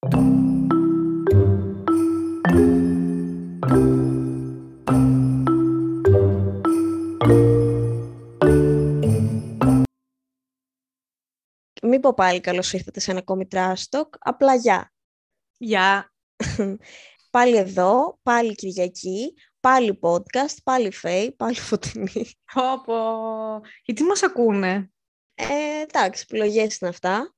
Μην 0.00 0.10
πω 12.00 12.14
πάλι 12.14 12.40
καλώς 12.40 12.72
ήρθατε 12.72 13.00
σε 13.00 13.10
ένα 13.10 13.20
ακόμη 13.20 13.46
τράστοκ, 13.46 14.14
απλά 14.18 14.54
γεια. 14.54 14.92
Γεια. 15.56 16.12
Πάλι 17.30 17.56
εδώ, 17.56 18.18
πάλι 18.22 18.54
Κυριακή, 18.54 19.34
πάλι 19.60 19.98
podcast, 20.02 20.56
πάλι 20.64 20.92
φέι, 20.92 21.32
πάλι 21.32 21.54
φωτεινή. 21.54 22.30
Πω, 22.84 23.60
Γιατί 23.84 24.02
μας 24.02 24.22
ακούνε; 24.22 24.90
Ε, 25.40 25.82
εντάξει, 25.82 26.24
επιλογές 26.28 26.78
είναι 26.78 26.90
αυτά. 26.90 27.34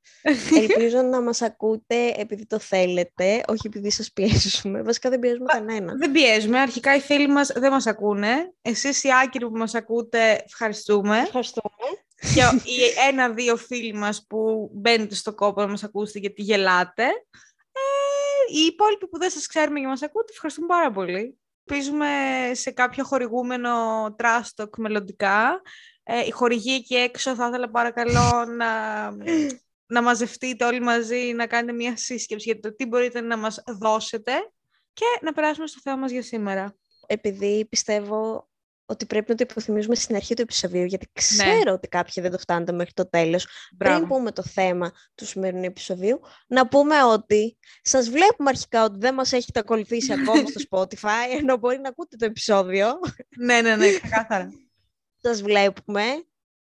Ελπίζω 0.57 1.03
να 1.03 1.21
μας 1.21 1.43
ακούτε 1.43 2.15
επειδή 2.17 2.47
το 2.47 2.59
θέλετε, 2.59 3.43
όχι 3.49 3.67
επειδή 3.67 3.91
σας 3.91 4.13
πιέζουμε. 4.13 4.83
Βασικά 4.83 5.11
δεν 5.11 5.19
πιέζουμε 5.19 5.45
κανένα. 5.47 5.95
Δεν 5.97 6.13
πιέζουμε. 6.13 6.59
Αρχικά 6.59 6.95
οι 6.95 7.01
φίλοι 7.01 7.29
μας 7.29 7.53
δεν 7.55 7.71
μας 7.71 7.87
ακούνε. 7.87 8.53
Εσείς 8.63 9.05
οι 9.05 9.09
άκυροι 9.25 9.47
που 9.47 9.57
μας 9.57 9.75
ακούτε, 9.75 10.43
ευχαριστούμε. 10.45 11.19
Ευχαριστούμε. 11.19 11.71
Και 12.35 12.71
οι 12.71 13.09
ένα-δύο 13.09 13.57
φίλοι 13.57 13.95
μας 13.95 14.27
που 14.29 14.71
μπαίνετε 14.73 15.15
στο 15.15 15.35
κόπο 15.35 15.61
να 15.61 15.69
μας 15.69 15.85
ακούσετε 15.85 16.19
γιατί 16.19 16.43
γελάτε. 16.43 17.05
Ε, 17.73 18.55
οι 18.55 18.65
υπόλοιποι 18.67 19.09
που 19.09 19.19
δεν 19.19 19.31
σας 19.31 19.47
ξέρουμε 19.47 19.81
και 19.81 19.87
μας 19.87 20.03
ακούτε, 20.03 20.33
ευχαριστούμε 20.33 20.67
πάρα 20.67 20.91
πολύ. 20.91 21.39
Ελπίζουμε 21.65 22.07
σε 22.53 22.71
κάποιο 22.71 23.05
χορηγούμενο 23.05 23.71
τράστοκ 24.19 24.77
μελλοντικά. 24.79 25.63
Ε, 26.13 26.27
η 26.27 26.31
χορηγή 26.31 26.75
εκεί 26.75 26.95
έξω 26.95 27.35
θα 27.35 27.47
ήθελα 27.47 27.71
παρακαλώ 27.71 28.45
να, 28.45 28.67
να 29.95 30.03
μαζευτείτε 30.03 30.65
όλοι 30.65 30.81
μαζί, 30.81 31.33
να 31.35 31.47
κάνετε 31.47 31.73
μια 31.73 31.97
σύσκεψη 31.97 32.51
για 32.51 32.61
το 32.61 32.75
τι 32.75 32.87
μπορείτε 32.87 33.21
να 33.21 33.37
μας 33.37 33.63
δώσετε 33.67 34.33
και 34.93 35.05
να 35.21 35.33
περάσουμε 35.33 35.67
στο 35.67 35.81
θέμα 35.83 35.97
μας 35.97 36.11
για 36.11 36.23
σήμερα. 36.23 36.77
Επειδή 37.07 37.67
πιστεύω 37.71 38.49
ότι 38.87 39.07
πρέπει 39.07 39.31
να 39.31 39.35
το 39.37 39.45
υποθυμίζουμε 39.51 39.95
στην 39.95 40.17
αρχή 40.17 40.35
του 40.35 40.43
επεισοδίου, 40.43 40.85
γιατί 40.85 41.11
ξέρω 41.13 41.73
ότι 41.73 41.89
κάποιοι 41.89 42.23
δεν 42.23 42.33
το 42.33 42.39
φτάνετε 42.39 42.73
μέχρι 42.73 42.93
το 42.93 43.09
τέλος. 43.09 43.47
Πριν 43.79 44.07
πούμε 44.07 44.33
το 44.33 44.43
θέμα 44.43 44.93
του 45.15 45.27
σημερινού 45.27 45.65
επεισοδίου, 45.65 46.21
να 46.47 46.69
πούμε 46.69 47.03
ότι 47.03 47.59
σας 47.83 48.09
βλέπουμε 48.11 48.51
αρχικά 48.51 48.85
ότι 48.85 48.99
δεν 48.99 49.15
μας 49.15 49.33
έχετε 49.33 49.59
ακολουθήσει 49.59 50.13
ακόμα 50.13 50.43
στο 50.55 50.61
Spotify, 50.71 51.39
ενώ 51.39 51.57
μπορεί 51.57 51.79
να 51.79 51.89
ακούτε 51.89 52.17
το 52.17 52.25
επεισόδιο. 52.25 52.99
ναι, 53.37 53.61
ναι, 53.61 53.77
ναι, 53.77 53.93
ξεκάθαρα. 53.99 54.51
Σας 55.23 55.43
βλέπουμε. 55.43 56.03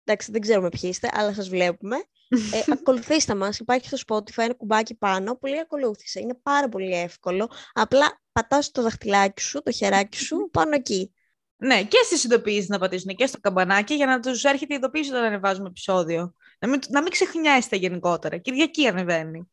Εντάξει, 0.05 0.31
δεν 0.31 0.41
ξέρουμε 0.41 0.69
ποιοι 0.69 0.91
είστε, 0.93 1.11
αλλά 1.13 1.35
σας 1.35 1.49
βλέπουμε. 1.49 1.97
Ε, 2.29 2.63
ακολουθήστε 2.73 3.35
μας, 3.35 3.59
υπάρχει 3.59 3.97
στο 3.97 3.99
Spotify 4.07 4.43
ένα 4.43 4.55
κουμπάκι 4.55 4.95
πάνω 4.95 5.37
που 5.37 5.47
λέει 5.47 5.59
ακολούθησε. 5.59 6.21
Είναι 6.21 6.35
πάρα 6.43 6.69
πολύ 6.69 6.95
εύκολο. 6.95 7.51
Απλά 7.73 8.21
πατάς 8.33 8.71
το 8.71 8.83
δαχτυλάκι 8.83 9.43
σου, 9.43 9.63
το 9.63 9.73
χεράκι 9.73 10.19
σου 10.19 10.49
πάνω 10.53 10.75
εκεί. 10.75 11.11
Ναι, 11.59 11.85
και 11.85 11.99
στις 12.05 12.25
ειδοποιήσεις 12.25 12.69
να 12.69 12.79
πατήσουν 12.79 13.15
και 13.15 13.27
στο 13.27 13.41
καμπανάκι 13.41 13.95
για 13.95 14.07
να 14.07 14.21
τους 14.21 14.45
έρχεται 14.45 14.75
η 14.75 14.77
ειδοποίηση 14.77 15.11
όταν 15.11 15.25
ανεβάζουμε 15.25 15.69
επεισόδιο. 15.69 16.35
Να 16.59 16.69
μην, 16.69 16.81
να 16.89 17.03
μην 17.03 17.11
ξεχνιάστε 17.11 17.77
γενικότερα. 17.77 18.37
Κυριακή 18.37 18.87
ανεβαίνει. 18.87 19.51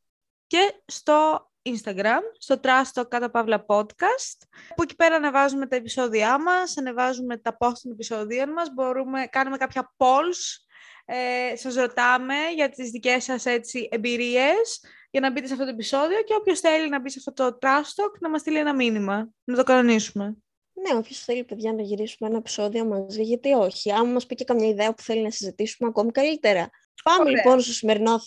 Και 0.47 0.73
στο 0.85 1.47
Instagram, 1.65 2.21
στο 2.37 2.59
Trust 2.63 3.03
κάτω 3.09 3.29
παύλα 3.29 3.65
podcast, 3.67 4.37
που 4.75 4.83
εκεί 4.83 4.95
πέρα 4.95 5.15
ανεβάζουμε 5.15 5.67
τα 5.67 5.75
επεισόδια 5.75 6.41
μας, 6.41 6.77
ανεβάζουμε 6.77 7.37
τα 7.37 7.57
post 7.59 7.77
των 7.81 7.91
επεισοδίων 7.91 8.49
μας, 8.49 8.69
μπορούμε, 8.73 9.27
κάνουμε 9.29 9.57
κάποια 9.57 9.93
polls, 9.97 10.63
ε, 11.05 11.55
σας 11.55 11.75
ρωτάμε 11.75 12.35
για 12.55 12.69
τις 12.69 12.89
δικές 12.89 13.23
σας 13.23 13.45
έτσι, 13.45 13.87
εμπειρίες 13.91 14.83
για 15.11 15.21
να 15.21 15.31
μπείτε 15.31 15.47
σε 15.47 15.53
αυτό 15.53 15.65
το 15.65 15.71
επεισόδιο 15.71 16.21
και 16.21 16.33
όποιος 16.33 16.59
θέλει 16.59 16.89
να 16.89 16.99
μπει 16.99 17.09
σε 17.09 17.19
αυτό 17.27 17.49
το 17.49 17.57
Trust 17.61 18.17
να 18.19 18.29
μας 18.29 18.41
στείλει 18.41 18.57
ένα 18.57 18.75
μήνυμα, 18.75 19.29
να 19.43 19.55
το 19.55 19.63
κανονίσουμε. 19.63 20.37
Ναι, 20.73 20.97
όποιο 20.97 21.15
θέλει, 21.15 21.43
παιδιά, 21.43 21.73
να 21.73 21.81
γυρίσουμε 21.81 22.29
ένα 22.29 22.37
επεισόδιο 22.37 22.85
μαζί, 22.85 23.21
γιατί 23.21 23.51
όχι. 23.51 23.91
Αν 23.91 24.11
μας 24.11 24.25
πει 24.25 24.35
και 24.35 24.43
καμιά 24.43 24.67
ιδέα 24.67 24.93
που 24.93 25.01
θέλει 25.01 25.21
να 25.21 25.29
συζητήσουμε, 25.29 25.89
ακόμη 25.89 26.11
καλύτερα. 26.11 26.69
Πάμε 27.03 27.29
λοιπόν 27.29 27.61
στο 27.61 27.73
σημερινό 27.73 28.19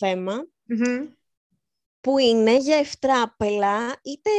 που 2.07 2.19
είναι 2.19 2.57
για 2.57 2.77
ευτράπελα, 2.77 3.97
είτε 4.03 4.31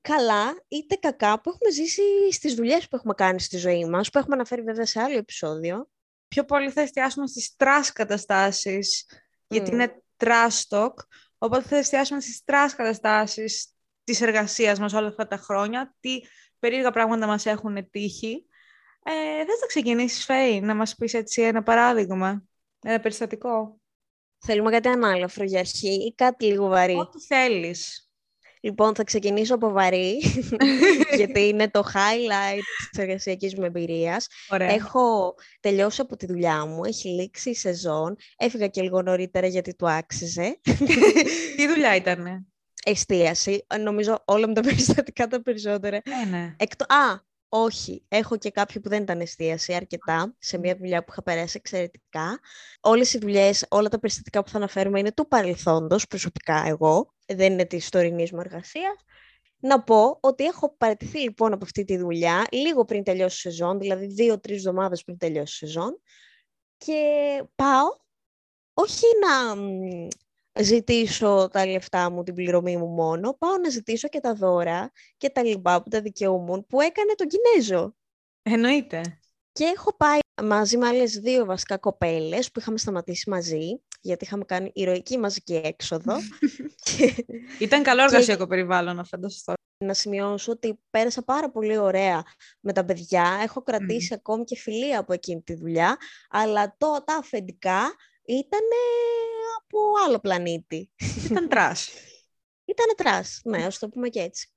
καλά 0.00 0.64
είτε 0.68 0.94
κακά, 0.94 1.40
που 1.40 1.50
έχουμε 1.50 1.70
ζήσει 1.70 2.02
στις 2.30 2.54
δουλειές 2.54 2.88
που 2.88 2.96
έχουμε 2.96 3.14
κάνει 3.14 3.40
στη 3.40 3.56
ζωή 3.56 3.84
μας, 3.84 4.10
που 4.10 4.18
έχουμε 4.18 4.34
αναφέρει 4.34 4.62
βέβαια 4.62 4.86
σε 4.86 5.00
άλλο 5.00 5.16
επεισόδιο. 5.16 5.88
Πιο 6.28 6.44
πολύ 6.44 6.70
θα 6.70 6.80
εστιάσουμε 6.80 7.26
στις 7.26 7.56
trash 7.56 7.92
καταστάσεις, 7.92 9.06
γιατί 9.48 9.70
είναι 9.70 10.02
trash 10.16 10.60
talk, 10.68 10.92
οπότε 11.38 11.68
θα 11.68 11.76
εστιάσουμε 11.76 12.20
στις 12.20 12.44
trash 12.44 12.74
καταστάσεις 12.74 13.74
της 14.04 14.20
εργασίας 14.20 14.78
μας 14.78 14.92
όλα 14.92 15.08
αυτά 15.08 15.26
τα 15.26 15.36
χρόνια, 15.36 15.94
τι 16.00 16.20
περίεργα 16.58 16.90
πράγματα 16.90 17.26
μας 17.26 17.46
έχουν 17.46 17.90
τύχει. 17.90 18.46
Ε, 19.02 19.44
θες 19.44 19.60
να 19.60 19.66
ξεκινήσεις, 19.66 20.24
Φέη, 20.24 20.60
να 20.60 20.74
μας 20.74 20.94
πεις 20.94 21.14
έτσι 21.14 21.42
ένα 21.42 21.62
παράδειγμα, 21.62 22.44
ένα 22.82 23.00
περιστατικό; 23.00 23.80
Θέλουμε 24.46 24.70
κάτι 24.70 24.88
ανάλαφρο 24.88 25.44
για 25.44 25.58
αρχή 25.58 25.94
ή 26.06 26.14
κάτι 26.14 26.44
λίγο 26.44 26.66
βαρύ; 26.68 26.94
Ό,τι 26.94 27.20
θέλεις. 27.20 28.06
Λοιπόν, 28.60 28.94
θα 28.94 29.04
ξεκινήσω 29.04 29.54
από 29.54 29.70
βαρύ, 29.70 30.22
γιατί 31.16 31.48
είναι 31.48 31.70
το 31.70 31.82
highlight 31.94 32.62
της 32.90 32.98
εργασιακής 32.98 33.54
μου 33.54 33.64
εμπειρίας. 33.64 34.26
Έχω 34.48 35.34
τελειώσει 35.60 36.00
από 36.00 36.16
τη 36.16 36.26
δουλειά 36.26 36.66
μου, 36.66 36.84
έχει 36.84 37.08
λήξει 37.08 37.50
η 37.50 37.54
σεζόν, 37.54 38.16
έφυγα 38.36 38.66
και 38.66 38.82
λίγο 38.82 39.02
νωρίτερα 39.02 39.46
γιατί 39.46 39.74
του 39.74 39.90
άξιζε. 39.90 40.60
Τι 41.56 41.68
δουλειά 41.68 41.96
ήτανε; 41.96 42.46
Εστίαση. 42.84 43.66
Νομίζω 43.80 44.22
όλα 44.24 44.46
με 44.48 44.54
τα 44.54 44.60
περιστατικά 44.68 45.26
τα 45.26 45.42
περισσότερα. 45.42 46.00
Ναι, 46.04 46.38
ναι. 46.38 46.54
Α, 46.86 47.30
όχι, 47.54 48.04
έχω 48.08 48.36
και 48.36 48.50
κάποιο 48.50 48.80
που 48.80 48.88
δεν 48.88 49.02
ήταν 49.02 49.20
εστίαση 49.20 49.74
αρκετά, 49.74 50.34
σε 50.38 50.58
μια 50.58 50.76
δουλειά 50.76 51.04
που 51.04 51.10
είχα 51.10 51.22
περάσει 51.22 51.56
εξαιρετικά. 51.56 52.40
Όλες 52.80 53.12
οι 53.12 53.18
δουλειές, 53.18 53.66
όλα 53.68 53.88
τα 53.88 53.98
περιστατικά 53.98 54.42
που 54.42 54.50
θα 54.50 54.56
αναφέρουμε 54.56 54.98
είναι 54.98 55.12
του 55.12 55.28
παρελθόντος, 55.28 56.06
προσωπικά 56.06 56.64
εγώ, 56.66 57.14
δεν 57.26 57.52
είναι 57.52 57.64
της 57.64 57.88
τωρινής 57.88 58.32
μου 58.32 58.40
εργασίας. 58.40 58.94
Να 59.58 59.82
πω 59.82 60.18
ότι 60.20 60.44
έχω 60.44 60.76
παραιτηθεί 60.76 61.18
λοιπόν 61.18 61.52
από 61.52 61.64
αυτή 61.64 61.84
τη 61.84 61.96
δουλειά 61.96 62.46
λίγο 62.50 62.84
πριν 62.84 63.02
τελειώσει 63.02 63.48
η 63.48 63.50
σεζόν, 63.50 63.78
δηλαδή 63.78 64.06
δύο-τρεις 64.06 64.56
εβδομάδες 64.56 65.04
πριν 65.04 65.18
τελειώσει 65.18 65.64
η 65.64 65.68
σεζόν. 65.68 66.00
Και 66.76 67.00
πάω 67.54 67.86
όχι 68.74 69.06
να 69.20 69.54
ζητήσω 70.60 71.48
τα 71.52 71.66
λεφτά 71.66 72.10
μου, 72.10 72.22
την 72.22 72.34
πληρωμή 72.34 72.76
μου 72.76 72.86
μόνο, 72.86 73.36
πάω 73.38 73.56
να 73.62 73.68
ζητήσω 73.68 74.08
και 74.08 74.20
τα 74.20 74.34
δώρα 74.34 74.92
και 75.16 75.30
τα 75.30 75.42
λοιπά 75.42 75.82
που 75.82 75.88
τα 75.88 76.00
δικαιούμουν 76.00 76.66
που 76.66 76.80
έκανε 76.80 77.14
τον 77.14 77.26
Κινέζο. 77.26 77.94
Εννοείται. 78.42 79.18
Και 79.52 79.64
έχω 79.64 79.96
πάει 79.96 80.18
μαζί 80.42 80.76
με 80.76 80.86
άλλες 80.86 81.12
δύο 81.12 81.44
βασικά 81.44 81.76
κοπέλες 81.76 82.50
που 82.50 82.60
είχαμε 82.60 82.78
σταματήσει 82.78 83.30
μαζί, 83.30 83.80
γιατί 84.00 84.24
είχαμε 84.24 84.44
κάνει 84.44 84.70
ηρωική 84.74 85.18
μαζική 85.18 85.60
έξοδο. 85.64 86.14
Ήταν 87.58 87.82
καλό 87.82 88.02
εργασιακό 88.02 88.46
περιβάλλον, 88.46 88.96
να 88.96 89.04
φανταστώ. 89.04 89.52
Να 89.84 89.94
σημειώσω 89.94 90.52
ότι 90.52 90.78
πέρασα 90.90 91.22
πάρα 91.24 91.50
πολύ 91.50 91.76
ωραία 91.76 92.22
με 92.60 92.72
τα 92.72 92.84
παιδιά. 92.84 93.40
Έχω 93.42 93.62
κρατήσει 93.62 94.14
ακόμη 94.14 94.44
και 94.44 94.56
φιλία 94.56 94.98
από 94.98 95.12
εκείνη 95.12 95.42
τη 95.42 95.54
δουλειά, 95.54 95.96
αλλά 96.30 96.74
το, 96.78 97.02
τα 97.06 97.16
αφεντικά 97.16 97.94
ήταν 98.24 98.60
από 99.58 99.78
άλλο 100.06 100.18
πλανήτη. 100.18 100.90
Ήταν 101.24 101.48
trash. 101.48 101.88
Ήταν 102.64 102.86
trash, 102.96 103.40
ναι, 103.44 103.64
ας 103.64 103.78
το 103.78 103.88
πούμε 103.88 104.08
και 104.08 104.20
έτσι. 104.20 104.48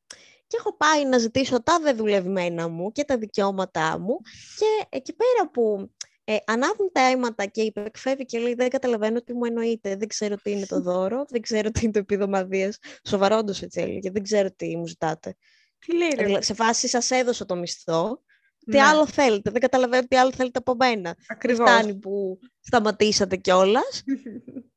Και 0.47 0.57
έχω 0.59 0.77
πάει 0.77 1.05
να 1.05 1.17
ζητήσω 1.17 1.63
τα 1.63 1.79
δεδουλευμένα 1.79 2.67
μου 2.67 2.91
και 2.91 3.03
τα 3.03 3.17
δικαιώματά 3.17 3.99
μου 3.99 4.17
και 4.57 4.97
εκεί 4.97 5.15
πέρα 5.15 5.49
που 5.49 5.91
ε, 6.23 6.37
ανάβουν 6.45 6.89
τα 6.91 7.01
αίματα 7.01 7.45
και 7.45 7.61
υπεκφεύγει 7.61 8.25
και 8.25 8.39
λέει 8.39 8.53
δεν 8.53 8.69
καταλαβαίνω 8.69 9.21
τι 9.21 9.33
μου 9.33 9.45
εννοείται, 9.45 9.95
δεν 9.95 10.07
ξέρω 10.07 10.35
τι 10.35 10.51
είναι 10.51 10.65
το 10.65 10.81
δώρο, 10.81 11.25
δεν 11.29 11.41
ξέρω 11.41 11.71
τι 11.71 11.79
είναι 11.83 11.91
το 11.91 11.99
επίδομα 11.99 12.45
βίας. 12.45 12.77
Σοβαρόντως 13.07 13.61
έτσι 13.61 13.81
έλεγε, 13.81 14.11
δεν 14.11 14.23
ξέρω 14.23 14.51
τι 14.51 14.77
μου 14.77 14.87
ζητάτε. 14.87 15.35
Τι 15.79 15.97
λέει, 15.97 16.09
ρε; 16.15 16.41
Σε 16.41 16.53
φάση 16.53 16.87
σας 16.87 17.11
έδωσα 17.11 17.45
το 17.45 17.55
μισθό, 17.55 18.23
τι 18.65 18.75
ναι. 18.75 18.81
άλλο 18.81 19.07
θέλετε, 19.07 19.51
δεν 19.51 19.61
καταλαβαίνω 19.61 20.07
τι 20.07 20.17
άλλο 20.17 20.31
θέλετε 20.31 20.59
από 20.59 20.75
μένα. 20.75 21.15
Ακριβώς. 21.27 21.69
Φτάνει 21.69 21.95
που 21.95 22.39
σταματήσατε 22.59 23.35
κιόλας. 23.35 24.03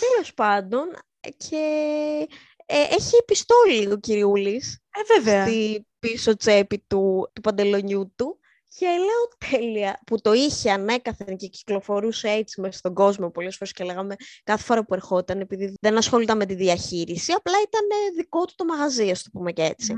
Τέλος 0.00 0.34
πάντων, 0.34 0.88
και 1.20 1.56
ε, 2.66 2.94
έχει 2.94 3.24
πιστόλι 3.26 3.92
ο 3.92 3.96
κυριούλης. 3.96 4.78
Ε, 4.90 5.14
βέβαια. 5.14 5.46
Στη 5.46 5.86
πίσω 5.98 6.36
τσέπη 6.36 6.84
του, 6.86 7.30
του 7.32 7.40
παντελονιού 7.40 8.12
του. 8.16 8.34
Και 8.76 8.86
λέω 8.86 9.50
τέλεια, 9.50 10.00
που 10.06 10.20
το 10.20 10.32
είχε 10.32 10.70
ανέκαθεν 10.70 11.36
και 11.36 11.46
κυκλοφορούσε 11.46 12.28
έτσι 12.28 12.60
μέσα 12.60 12.78
στον 12.78 12.94
κόσμο 12.94 13.30
πολλές 13.30 13.56
φορές 13.56 13.72
και 13.72 13.84
λέγαμε 13.84 14.14
κάθε 14.44 14.64
φορά 14.64 14.84
που 14.84 14.94
ερχόταν, 14.94 15.40
επειδή 15.40 15.74
δεν 15.80 15.96
ασχολούνταν 15.96 16.36
με 16.36 16.46
τη 16.46 16.54
διαχείριση, 16.54 17.32
απλά 17.32 17.54
ήταν 17.62 18.14
δικό 18.16 18.44
του 18.44 18.52
το 18.56 18.64
μαγαζί, 18.64 19.10
ας 19.10 19.22
το 19.22 19.30
πούμε 19.32 19.52
και 19.52 19.62
έτσι. 19.62 19.94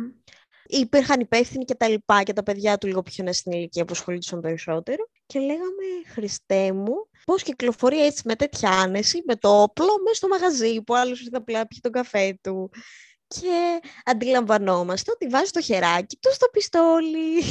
Υπήρχαν 0.78 1.20
υπεύθυνοι 1.20 1.64
και 1.64 1.74
τα 1.74 1.88
λοιπά 1.88 2.22
και 2.22 2.32
τα 2.32 2.42
παιδιά 2.42 2.78
του 2.78 2.86
λίγο 2.86 3.02
πιο 3.02 3.32
στην 3.32 3.52
ηλικία 3.52 3.84
που 3.84 3.92
ασχολούνταν 3.92 4.40
περισσότερο 4.40 5.08
και 5.26 5.38
λέγαμε 5.38 5.84
Χριστέ 6.06 6.72
μου 6.72 7.08
πώς 7.24 7.42
κυκλοφορεί 7.42 8.04
έτσι 8.04 8.22
με 8.24 8.36
τέτοια 8.36 8.70
άνεση, 8.70 9.22
με 9.26 9.36
το 9.36 9.62
όπλο, 9.62 9.98
μέσα 10.02 10.14
στο 10.14 10.28
μαγαζί 10.28 10.82
που 10.82 10.94
άλλος 10.94 11.20
ήρθε 11.20 11.36
απλά 11.36 11.66
πιει 11.66 11.80
τον 11.80 11.92
καφέ 11.92 12.38
του 12.40 12.70
και 13.26 13.80
αντιλαμβανόμαστε 14.04 15.10
ότι 15.10 15.26
βάζει 15.26 15.50
το 15.50 15.60
χεράκι 15.60 16.16
του 16.16 16.32
στο 16.32 16.46
πιστόλι. 16.52 17.42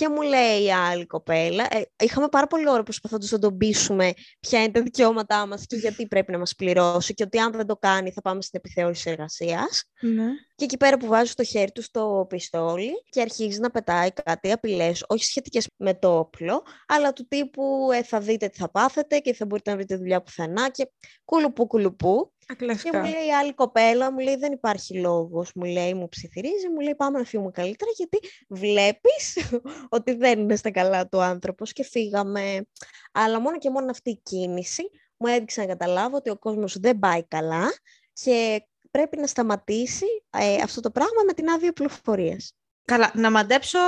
Και 0.00 0.08
μου 0.08 0.22
λέει 0.22 0.62
η 0.62 0.72
άλλη 0.72 1.06
κοπέλα, 1.06 1.66
ε, 1.70 1.82
είχαμε 2.04 2.28
πάρα 2.28 2.46
πολύ 2.46 2.68
ώρα 2.68 2.82
προσπαθώντας 2.82 3.30
να 3.30 3.38
τον 3.38 3.56
πείσουμε 3.56 4.12
ποια 4.40 4.62
είναι 4.62 4.72
τα 4.72 4.82
δικαιώματά 4.82 5.46
μας 5.46 5.66
και 5.66 5.76
γιατί 5.76 6.06
πρέπει 6.06 6.32
να 6.32 6.38
μας 6.38 6.54
πληρώσει 6.54 7.14
και 7.14 7.22
ότι 7.22 7.38
αν 7.38 7.52
δεν 7.52 7.66
το 7.66 7.76
κάνει 7.76 8.10
θα 8.10 8.20
πάμε 8.20 8.42
στην 8.42 8.60
επιθεώρηση 8.62 9.10
εργασίας. 9.10 9.84
Ναι. 10.00 10.24
Και 10.54 10.64
εκεί 10.64 10.76
πέρα 10.76 10.96
που 10.96 11.06
βάζει 11.06 11.32
το 11.32 11.44
χέρι 11.44 11.72
του 11.72 11.82
στο 11.82 12.26
πιστόλι 12.28 12.90
και 13.10 13.20
αρχίζει 13.20 13.60
να 13.60 13.70
πετάει 13.70 14.10
κάτι 14.24 14.52
απειλές, 14.52 15.04
όχι 15.08 15.24
σχετικές 15.24 15.68
με 15.76 15.94
το 15.94 16.18
όπλο, 16.18 16.62
αλλά 16.86 17.12
του 17.12 17.26
τύπου 17.28 17.88
ε, 17.92 18.02
θα 18.02 18.20
δείτε 18.20 18.48
τι 18.48 18.58
θα 18.58 18.70
πάθετε 18.70 19.18
και 19.18 19.34
θα 19.34 19.46
μπορείτε 19.46 19.70
να 19.70 19.76
βρείτε 19.76 19.96
δουλειά 19.96 20.22
πουθενά 20.22 20.68
και 20.68 20.90
κουλουπού 21.24 21.66
κουλουπού. 21.66 22.32
Και 22.56 22.90
μου 22.92 23.02
λέει 23.02 23.26
η 23.26 23.34
άλλη 23.40 23.54
κοπέλα, 23.54 24.12
μου 24.12 24.18
λέει 24.18 24.36
δεν 24.36 24.52
υπάρχει 24.52 24.98
λόγος, 24.98 25.52
μου 25.54 25.64
λέει 25.64 25.94
μου 25.94 26.08
ψιθυρίζει, 26.08 26.68
μου 26.68 26.80
λέει 26.80 26.94
πάμε 26.94 27.18
να 27.18 27.24
φύγουμε 27.24 27.50
καλύτερα 27.50 27.90
γιατί 27.96 28.18
βλέπεις 28.48 29.36
ότι 29.96 30.14
δεν 30.14 30.38
είναι 30.38 30.56
στα 30.56 30.70
καλά 30.70 31.08
του 31.08 31.20
άνθρωπος 31.20 31.72
και 31.72 31.84
φύγαμε. 31.84 32.66
Αλλά 33.12 33.40
μόνο 33.40 33.58
και 33.58 33.70
μόνο 33.70 33.90
αυτή 33.90 34.10
η 34.10 34.20
κίνηση 34.22 34.90
μου 35.16 35.26
έδειξε 35.26 35.60
να 35.60 35.66
καταλάβω 35.66 36.16
ότι 36.16 36.30
ο 36.30 36.38
κόσμος 36.38 36.78
δεν 36.78 36.98
πάει 36.98 37.26
καλά 37.26 37.68
και 38.12 38.66
πρέπει 38.90 39.16
να 39.16 39.26
σταματήσει 39.26 40.06
ε, 40.30 40.54
αυτό 40.62 40.80
το 40.80 40.90
πράγμα 40.90 41.22
με 41.26 41.32
την 41.32 41.50
άδεια 41.50 41.72
πληροφορίας. 41.72 42.54
Καλά, 42.84 43.10
να 43.14 43.30
μαντέψω, 43.30 43.78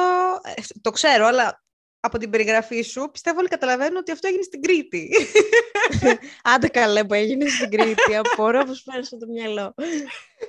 ε, 0.42 0.62
το 0.80 0.90
ξέρω, 0.90 1.26
αλλά 1.26 1.62
από 2.04 2.18
την 2.18 2.30
περιγραφή 2.30 2.82
σου 2.82 3.08
πιστεύω 3.12 3.38
όλοι 3.38 3.48
καταλαβαίνουν 3.48 3.96
ότι 3.96 4.12
αυτό 4.12 4.28
έγινε 4.28 4.42
στην 4.42 4.62
Κρήτη. 4.62 5.10
Άντε 6.54 6.68
καλέ 6.68 7.04
που 7.04 7.14
έγινε 7.14 7.48
στην 7.48 7.70
Κρήτη, 7.70 8.16
απορώ 8.16 8.64
πως 8.64 8.82
πέρασε 8.82 9.16
το 9.16 9.26
μυαλό. 9.26 9.74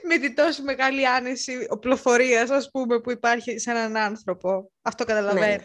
με 0.04 0.18
τη 0.18 0.34
τόσο 0.34 0.64
μεγάλη 0.64 1.08
άνεση 1.08 1.68
οπλοφορίας, 1.70 2.50
ας 2.50 2.70
πούμε, 2.72 3.00
που 3.00 3.12
υπάρχει 3.12 3.60
σε 3.60 3.72
έναν 3.72 3.98
άνθρωπο. 3.98 4.72
Αυτό 4.82 5.04
καταλαβαίνω. 5.04 5.46
Ναι. 5.46 5.58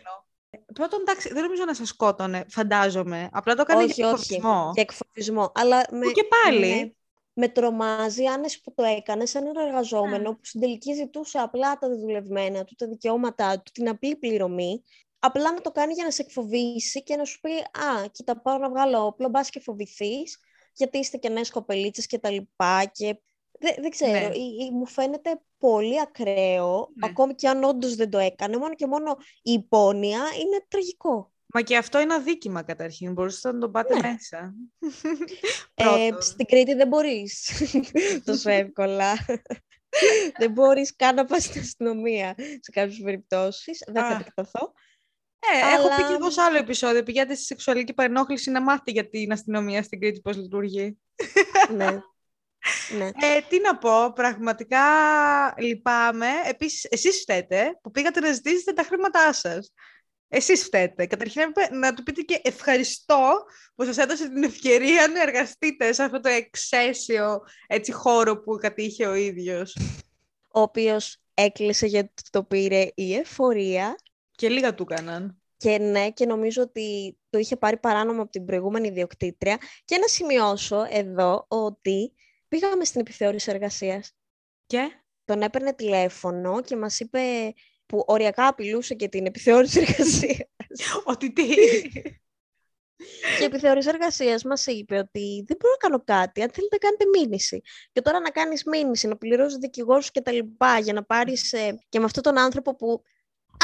Πρώτον, 0.75 1.01
εντάξει, 1.01 1.33
δεν 1.33 1.43
νομίζω 1.43 1.65
να 1.65 1.75
σας 1.75 1.89
σκότωνε, 1.89 2.45
φαντάζομαι. 2.49 3.29
Απλά 3.33 3.55
το 3.55 3.61
έκανε 3.61 3.85
για 3.85 4.09
εκφοβισμό. 4.09 4.61
Όχι, 4.61 4.71
για 4.75 4.83
εκφοβισμό. 4.83 5.53
Αλλά 5.55 5.85
με, 5.91 6.07
και 6.07 6.25
πάλι. 6.45 6.75
Με, 6.75 6.93
με 7.33 7.49
τρομάζει 7.49 8.23
η 8.23 8.27
άνεση 8.27 8.61
που 8.61 8.75
το 8.75 8.83
έκανε 8.83 9.27
σαν 9.27 9.47
ένα 9.47 9.63
εργαζόμενο 9.63 10.31
που 10.31 10.41
στην 10.43 10.61
τελική 10.61 10.93
ζητούσε 10.93 11.39
απλά 11.39 11.79
τα 11.79 11.89
δουλευμένα 11.89 12.65
του, 12.65 12.75
τα 12.75 12.87
δικαιώματά 12.87 13.57
του, 13.63 13.71
την 13.73 13.89
απλή 13.89 14.17
πληρωμή 14.17 14.83
απλά 15.19 15.53
να 15.53 15.61
το 15.61 15.71
κάνει 15.71 15.93
για 15.93 16.05
να 16.05 16.11
σε 16.11 16.23
εκφοβήσει 16.23 17.03
και 17.03 17.17
να 17.17 17.25
σου 17.25 17.41
πει 17.41 17.51
«Α, 17.51 18.07
κοίτα, 18.13 18.41
πάω 18.41 18.59
να 18.59 18.71
βγάλω 18.71 19.07
όπλο, 19.07 19.29
μπας 19.29 19.51
και 19.51 19.61
φοβηθείς, 19.61 20.39
γιατί 20.73 20.99
είστε 20.99 21.17
και 21.17 21.29
νέες 21.29 21.51
κοπελίτσες 21.51 22.07
και 22.07 22.19
τα 22.19 22.31
λοιπά». 22.31 22.85
Και 22.93 23.21
δεν, 23.61 23.75
δεν 23.79 23.91
ξέρω, 23.91 24.13
ναι. 24.13 24.71
μου 24.73 24.87
φαίνεται 24.87 25.41
πολύ 25.59 26.01
ακραίο, 26.01 26.89
ναι. 26.95 27.09
ακόμη 27.09 27.35
και 27.35 27.49
αν 27.49 27.65
όντως 27.65 27.95
δεν 27.95 28.11
το 28.11 28.19
έκανε, 28.19 28.57
μόνο 28.57 28.75
και 28.75 28.87
μόνο 28.87 29.17
η 29.43 29.53
υπόνοια 29.53 30.19
είναι 30.19 30.65
τραγικό. 30.69 31.33
Μα 31.55 31.63
και 31.63 31.77
αυτό 31.77 32.01
είναι 32.01 32.15
αδίκημα 32.15 32.63
καταρχήν, 32.63 33.13
μπορούσατε 33.13 33.55
να 33.55 33.61
το 33.61 33.71
πάτε 33.71 33.95
ναι. 33.95 34.13
μέσα. 34.13 34.55
ε, 35.75 36.11
στην 36.21 36.47
Κρήτη 36.47 36.75
δεν 36.75 36.89
μπορείς 36.89 37.51
τόσο 38.25 38.51
εύκολα. 38.51 39.15
δεν 40.39 40.51
μπορείς 40.51 40.97
καν 40.97 41.15
να 41.15 41.25
πας 41.25 41.45
στην 41.45 41.61
αστυνομία 41.61 42.35
σε 42.39 42.71
κάποιες 42.71 43.01
περιπτώσεις. 43.05 43.83
Δεν 43.87 44.03
θα 44.03 44.13
επεκταθώ. 44.13 44.73
Ε, 45.39 45.65
Αλλά... 45.65 45.75
έχω 45.75 45.89
πει 45.97 46.09
και 46.09 46.15
εγώ 46.21 46.31
σε 46.31 46.41
άλλο 46.41 46.57
επεισόδιο. 46.57 47.03
Πηγαίνετε 47.03 47.35
στη 47.35 47.45
σεξουαλική 47.45 47.95
παρενόχληση 47.95 48.51
να 48.51 48.63
μάθει 48.63 48.91
για 48.91 49.09
την 49.09 49.33
αστυνομία 49.33 49.83
στην 49.83 50.01
Κρήτη 50.01 50.21
πώς 50.21 50.37
λειτουργεί. 50.37 50.99
ναι. 51.77 51.91
ναι. 52.99 53.07
Ε, 53.07 53.41
τι 53.49 53.61
να 53.61 53.79
πω, 53.79 54.13
πραγματικά 54.15 54.85
λυπάμαι. 55.59 56.29
Επίσης, 56.45 56.85
εσείς 56.85 57.21
φταίτε 57.21 57.79
που 57.83 57.91
πήγατε 57.91 58.21
να 58.21 58.33
ζητήσετε 58.33 58.73
τα 58.73 58.83
χρήματά 58.83 59.33
σας. 59.33 59.73
Εσείς 60.29 60.65
φταίτε. 60.65 61.07
Καταρχήν 61.07 61.53
να 61.73 61.95
του 61.95 62.03
πείτε 62.03 62.21
και 62.21 62.41
ευχαριστώ 62.43 63.45
που 63.75 63.85
σας 63.85 63.97
έδωσε 63.97 64.29
την 64.29 64.43
ευκαιρία 64.43 65.09
να 65.09 65.23
εργαστείτε 65.23 65.93
σε 65.93 66.03
αυτό 66.03 66.21
το 66.21 66.29
εξαίσιο 66.29 67.41
έτσι, 67.67 67.93
χώρο 67.93 68.39
που 68.39 68.57
κατήχε 68.57 69.07
ο 69.07 69.15
ίδιος. 69.15 69.77
Ο 70.53 70.61
οποίος 70.61 71.17
έκλεισε 71.35 71.87
γιατί 71.87 72.23
το 72.31 72.43
πήρε 72.43 72.89
η 72.95 73.15
εφορία 73.15 73.97
και 74.39 74.49
λίγα 74.49 74.75
του 74.75 74.87
έκαναν. 74.91 75.43
Και 75.57 75.79
ναι, 75.79 76.11
και 76.11 76.27
νομίζω 76.27 76.63
ότι 76.63 77.19
το 77.31 77.39
είχε 77.39 77.57
πάρει 77.57 77.77
παράνομο 77.77 78.23
από 78.23 78.31
την 78.31 78.45
προηγούμενη 78.45 78.89
ιδιοκτήτρια. 78.89 79.59
Και 79.85 79.97
να 79.97 80.07
σημειώσω 80.07 80.85
εδώ 80.91 81.45
ότι 81.49 82.13
πήγαμε 82.49 82.85
στην 82.85 83.01
επιθεώρηση 83.01 83.51
εργασίας. 83.51 84.13
Και; 84.67 84.91
Τον 85.25 85.43
έπαιρνε 85.43 85.73
τηλέφωνο 85.73 86.63
και 86.63 86.77
μας 86.77 87.01
είπε 87.01 87.21
που 87.87 88.05
οριακά 88.07 88.47
απειλούσε 88.47 88.95
και 88.95 89.09
την 89.09 89.27
επιθεώρηση 89.27 89.81
εργασίας. 89.81 90.49
ότι 91.13 91.33
τι... 91.33 91.45
Και 93.37 93.43
η 93.43 93.45
επιθεώρηση 93.45 93.89
εργασίας 93.89 94.43
μας 94.43 94.67
είπε 94.67 94.99
ότι 94.99 95.45
δεν 95.47 95.57
μπορώ 95.61 95.73
να 95.81 95.89
κάνω 95.89 96.03
κάτι. 96.05 96.43
Αν 96.43 96.51
θέλετε, 96.51 96.77
κάνετε 96.77 97.05
μήνυση. 97.19 97.61
Και 97.93 98.01
τώρα 98.01 98.21
να 98.21 98.31
κάνεις 98.31 98.65
μήνυση, 98.65 99.09
να 99.09 99.17
πληρώσεις 99.17 99.59
δικηγόρους 99.59 100.11
και 100.11 100.21
τα 100.21 100.33
λοιπά, 100.33 100.79
για 100.79 100.93
να 100.93 101.05
πάρεις 101.05 101.53
ε, 101.53 101.79
και 101.89 101.99
με 101.99 102.05
αυτόν 102.05 102.23
τον 102.23 102.39
άνθρωπο 102.39 102.77
που 102.77 103.03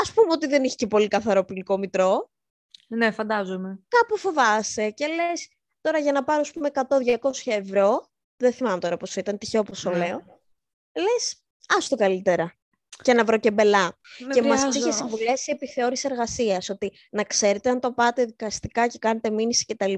ας 0.01 0.13
πούμε 0.13 0.33
ότι 0.33 0.47
δεν 0.47 0.65
έχει 0.65 0.75
και 0.75 0.87
πολύ 0.87 1.09
καθαρό 1.09 1.45
ποινικό 1.45 1.79
μητρό. 1.79 2.31
Ναι, 2.89 3.11
φαντάζομαι. 3.11 3.83
Κάπου 3.89 4.19
φοβάσαι 4.19 4.91
και 4.91 5.07
λες, 5.07 5.49
τώρα 5.81 5.99
για 5.99 6.13
να 6.13 6.25
πάρω, 6.25 6.41
ας 6.41 6.53
πούμε, 6.53 6.71
100-200 6.73 7.19
ευρώ, 7.45 8.11
δεν 8.37 8.53
θυμάμαι 8.53 8.79
τώρα 8.79 8.97
πώς 8.97 9.17
ήταν, 9.17 9.39
τυχαίο 9.39 9.63
πόσο 9.63 9.91
ναι. 9.91 9.97
λέω, 9.97 10.41
λες, 10.93 11.45
άστο 11.77 11.97
καλύτερα 11.97 12.55
και 13.03 13.13
να 13.13 13.25
βρω 13.25 13.39
και 13.39 13.51
μπελά. 13.51 13.99
και 14.33 14.43
μας 14.43 14.77
είχες 14.77 14.95
συμβουλέσει 14.95 15.53
επιθεώρηση 15.53 16.09
εργασίας 16.11 16.69
ότι 16.69 16.93
να 17.11 17.25
ξέρετε 17.25 17.71
αν 17.71 17.81
το 17.81 17.93
πάτε 17.93 18.25
δικαστικά 18.25 18.87
και 18.87 18.99
κάνετε 18.99 19.31
μήνυση 19.31 19.65
κτλ. 19.65 19.95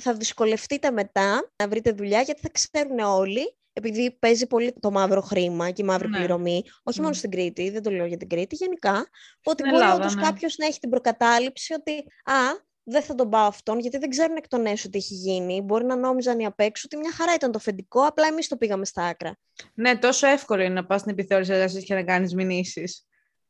Θα 0.00 0.14
δυσκολευτείτε 0.14 0.90
μετά 0.90 1.52
να 1.62 1.68
βρείτε 1.68 1.92
δουλειά 1.92 2.20
γιατί 2.20 2.40
θα 2.40 2.50
ξέρουν 2.50 2.98
όλοι 2.98 3.56
επειδή 3.72 4.16
παίζει 4.18 4.46
πολύ 4.46 4.74
το 4.80 4.90
μαύρο 4.90 5.20
χρήμα 5.20 5.70
και 5.70 5.82
η 5.82 5.84
μαύρη 5.84 6.08
ναι. 6.08 6.16
πληρωμή, 6.16 6.62
όχι 6.82 7.00
μόνο 7.00 7.12
στην 7.12 7.30
Κρήτη, 7.30 7.70
δεν 7.70 7.82
το 7.82 7.90
λέω 7.90 8.06
για 8.06 8.16
την 8.16 8.28
Κρήτη, 8.28 8.54
γενικά, 8.54 9.08
ότι 9.44 9.62
μπορεί 9.68 9.84
όντως 9.94 10.14
ναι. 10.14 10.22
κάποιος 10.22 10.56
να 10.56 10.66
έχει 10.66 10.80
την 10.80 10.90
προκατάληψη 10.90 11.72
ότι 11.72 11.92
«Α, 12.24 12.70
δεν 12.84 13.02
θα 13.02 13.14
τον 13.14 13.30
πάω 13.30 13.46
αυτόν, 13.46 13.78
γιατί 13.78 13.98
δεν 13.98 14.10
ξέρουν 14.10 14.36
εκ 14.36 14.48
των 14.48 14.66
έσω 14.66 14.88
τι 14.88 14.98
έχει 14.98 15.14
γίνει. 15.14 15.60
Μπορεί 15.60 15.84
να 15.84 15.96
νόμιζαν 15.96 16.38
οι 16.38 16.46
απ' 16.46 16.60
έξω 16.60 16.88
ότι 16.92 16.96
μια 16.96 17.12
χαρά 17.12 17.34
ήταν 17.34 17.52
το 17.52 17.58
φεντικό, 17.58 18.00
απλά 18.00 18.26
εμείς 18.26 18.48
το 18.48 18.56
πήγαμε 18.56 18.84
στα 18.84 19.04
άκρα. 19.04 19.36
Ναι, 19.74 19.98
τόσο 19.98 20.26
εύκολο 20.26 20.62
είναι 20.62 20.74
να 20.74 20.86
πας 20.86 21.00
στην 21.00 21.12
επιθεώρηση 21.12 21.52
εργασία 21.52 21.80
και 21.80 21.94
να 21.94 22.04
κάνεις 22.04 22.34
μηνύσεις. 22.34 23.06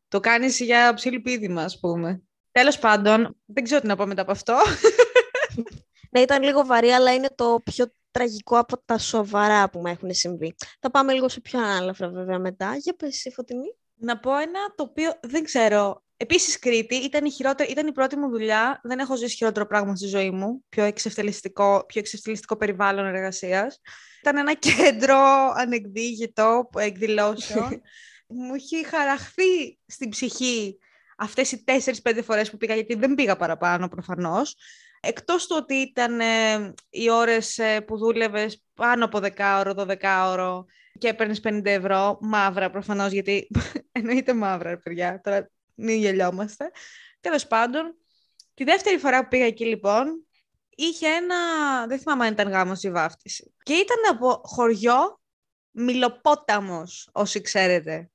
Το 0.09 0.21
κάνεις 0.21 0.61
για 0.61 0.95
ψηλοπίδημα, 0.95 1.63
ας 1.63 1.79
πούμε. 1.81 2.23
Τέλος 2.51 2.79
πάντων, 2.79 3.37
δεν 3.45 3.65
ξέρω 3.65 3.81
τι 3.81 3.87
να 3.87 3.97
πω 3.97 4.07
μετά 4.07 4.23
από 4.23 4.31
αυτό. 4.31 4.57
ναι, 6.11 6.21
ήταν 6.21 6.43
λίγο 6.43 6.67
βαρύ, 6.67 6.89
αλλά 6.89 7.15
είναι 7.15 7.29
το 7.35 7.61
πιο 7.65 7.93
τραγικό 8.13 8.59
από 8.59 8.83
τα 8.85 8.99
σοβαρά 8.99 9.71
που 9.71 9.81
με 9.81 9.91
έχουν 9.91 10.15
συμβεί. 10.15 10.55
Θα 10.81 10.91
πάμε 10.91 11.13
λίγο 11.13 11.29
σε 11.29 11.41
πιο 11.41 11.59
ανάλαφρα 11.59 12.09
βέβαια 12.09 12.39
μετά. 12.39 12.77
Για 12.77 12.95
πες 12.97 13.09
εσύ 13.09 13.31
Φωτεινή. 13.31 13.77
Να 13.95 14.19
πω 14.19 14.37
ένα 14.37 14.75
το 14.75 14.83
οποίο 14.83 15.13
δεν 15.23 15.45
ξέρω. 15.45 16.03
Επίσης, 16.17 16.59
Κρήτη 16.59 16.95
ήταν 16.95 17.25
η, 17.25 17.31
χειρότερη, 17.31 17.71
ήταν 17.71 17.87
η 17.87 17.93
πρώτη 17.93 18.17
μου 18.17 18.29
δουλειά. 18.29 18.81
Δεν 18.83 18.99
έχω 18.99 19.17
ζήσει 19.17 19.37
χειρότερο 19.37 19.67
πράγμα 19.67 19.97
στη 19.97 20.07
ζωή 20.07 20.31
μου. 20.31 20.65
Πιο 20.69 20.85
εξευτελιστικό, 20.85 21.85
πιο 21.87 22.01
εξευτελιστικό 22.01 22.57
περιβάλλον 22.57 23.07
εργασίας. 23.07 23.81
Ήταν 24.21 24.37
ένα 24.37 24.55
κέντρο 24.55 25.19
ανεκδίγητο 25.57 26.69
εκδηλώσεων. 26.77 27.81
μου 28.27 28.55
έχει 28.55 28.87
χαραχθεί 28.87 29.79
στην 29.87 30.09
ψυχή 30.09 30.79
αυτές 31.17 31.53
οι 31.53 31.65
τέσσερις-πέντε 31.65 32.23
φορές 32.23 32.51
που 32.51 32.57
πήγα, 32.57 32.75
γιατί 32.75 32.95
δεν 32.95 33.15
πήγα 33.15 33.37
παραπάνω 33.37 33.89
προφανώς. 33.89 34.55
Εκτός 35.05 35.47
του 35.47 35.57
ότι 35.59 35.75
ήταν 35.75 36.21
ε, 36.21 36.75
οι 36.91 37.11
ώρες 37.11 37.59
ε, 37.59 37.81
που 37.81 37.99
δούλευες 37.99 38.65
πάνω 38.75 39.05
από 39.05 39.19
10 39.23 39.31
ώρο, 39.59 39.75
12 39.77 39.97
ώρο 40.27 40.67
και 40.99 41.09
έπαιρνες 41.09 41.41
50 41.45 41.61
ευρώ, 41.65 42.19
μαύρα 42.21 42.71
προφανώς, 42.71 43.13
γιατί 43.13 43.49
εννοείται 43.93 44.35
μαύρα, 44.35 44.79
παιδιά, 44.79 45.21
τώρα 45.21 45.51
μην 45.75 45.99
γελιόμαστε. 45.99 46.71
Τέλος 47.21 47.47
πάντων, 47.47 47.97
τη 48.55 48.65
δεύτερη 48.65 48.99
φορά 48.99 49.23
που 49.23 49.29
πήγα 49.29 49.45
εκεί 49.45 49.65
λοιπόν, 49.65 50.27
είχε 50.69 51.07
ένα, 51.07 51.37
δεν 51.87 51.99
θυμάμαι 51.99 52.27
αν 52.27 52.33
ήταν 52.33 52.49
γάμος 52.49 52.83
ή 52.83 52.91
βάφτιση. 52.91 53.55
Και 53.63 53.73
ήταν 53.73 53.99
από 54.11 54.41
χωριό 54.45 55.21
Μιλοπόταμος, 55.71 57.09
όσοι 57.13 57.41
ξέρετε, 57.41 58.11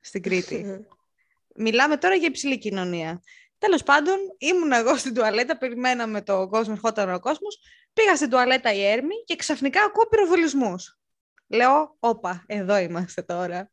στην 0.00 0.22
Κρήτη. 0.22 0.64
Μιλάμε 1.64 1.96
τώρα 1.96 2.14
για 2.14 2.28
υψηλή 2.28 2.58
κοινωνία. 2.58 3.22
Τέλος 3.60 3.82
πάντων, 3.82 4.16
ήμουν 4.38 4.72
εγώ 4.72 4.96
στην 4.96 5.14
τουαλέτα, 5.14 5.58
περιμέναμε 5.58 6.22
το 6.22 6.48
κόσμος, 6.48 6.76
ερχόταν 6.76 7.14
ο 7.14 7.20
κόσμος. 7.20 7.58
Πήγα 7.92 8.16
στην 8.16 8.30
τουαλέτα 8.30 8.72
η 8.72 8.84
Έρμη 8.84 9.14
και 9.24 9.36
ξαφνικά 9.36 9.82
ακούω 9.82 10.08
πυροβολισμούς. 10.08 10.98
Λέω, 11.46 11.96
όπα, 11.98 12.44
εδώ 12.46 12.76
είμαστε 12.76 13.22
τώρα. 13.22 13.70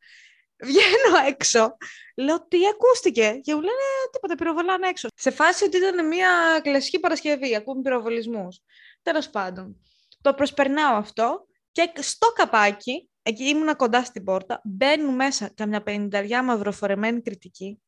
Βγαίνω 0.63 1.27
έξω. 1.27 1.77
Λέω 2.15 2.47
τι 2.47 2.57
ακούστηκε; 2.67 3.39
Και 3.41 3.53
μου 3.55 3.61
λένε 3.61 3.77
τίποτα, 4.11 4.35
πυροβολάνε 4.35 4.87
έξω. 4.87 5.07
Σε 5.15 5.31
φάση 5.31 5.63
ότι 5.63 5.77
ήταν 5.77 6.07
μια 6.07 6.59
κλασική 6.63 6.99
Παρασκευή. 6.99 7.55
Ακούμε 7.55 7.81
πυροβολισμούς. 7.81 8.59
Τέλος 9.01 9.29
πάντων. 9.29 9.81
Το 10.21 10.33
προσπερνάω 10.33 10.95
αυτό 10.95 11.47
και 11.71 11.91
στο 11.95 12.27
καπάκι, 12.27 13.09
εκεί 13.21 13.43
ήμουνα 13.43 13.75
κοντά 13.75 14.03
στην 14.03 14.23
πόρτα, 14.23 14.61
μπαίνουν 14.63 15.15
μέσα 15.15 15.51
καμιά 15.55 15.83
πενηνταριά 15.83 16.43
μαυροφορεμένη 16.43 17.21
κριτική, 17.21 17.81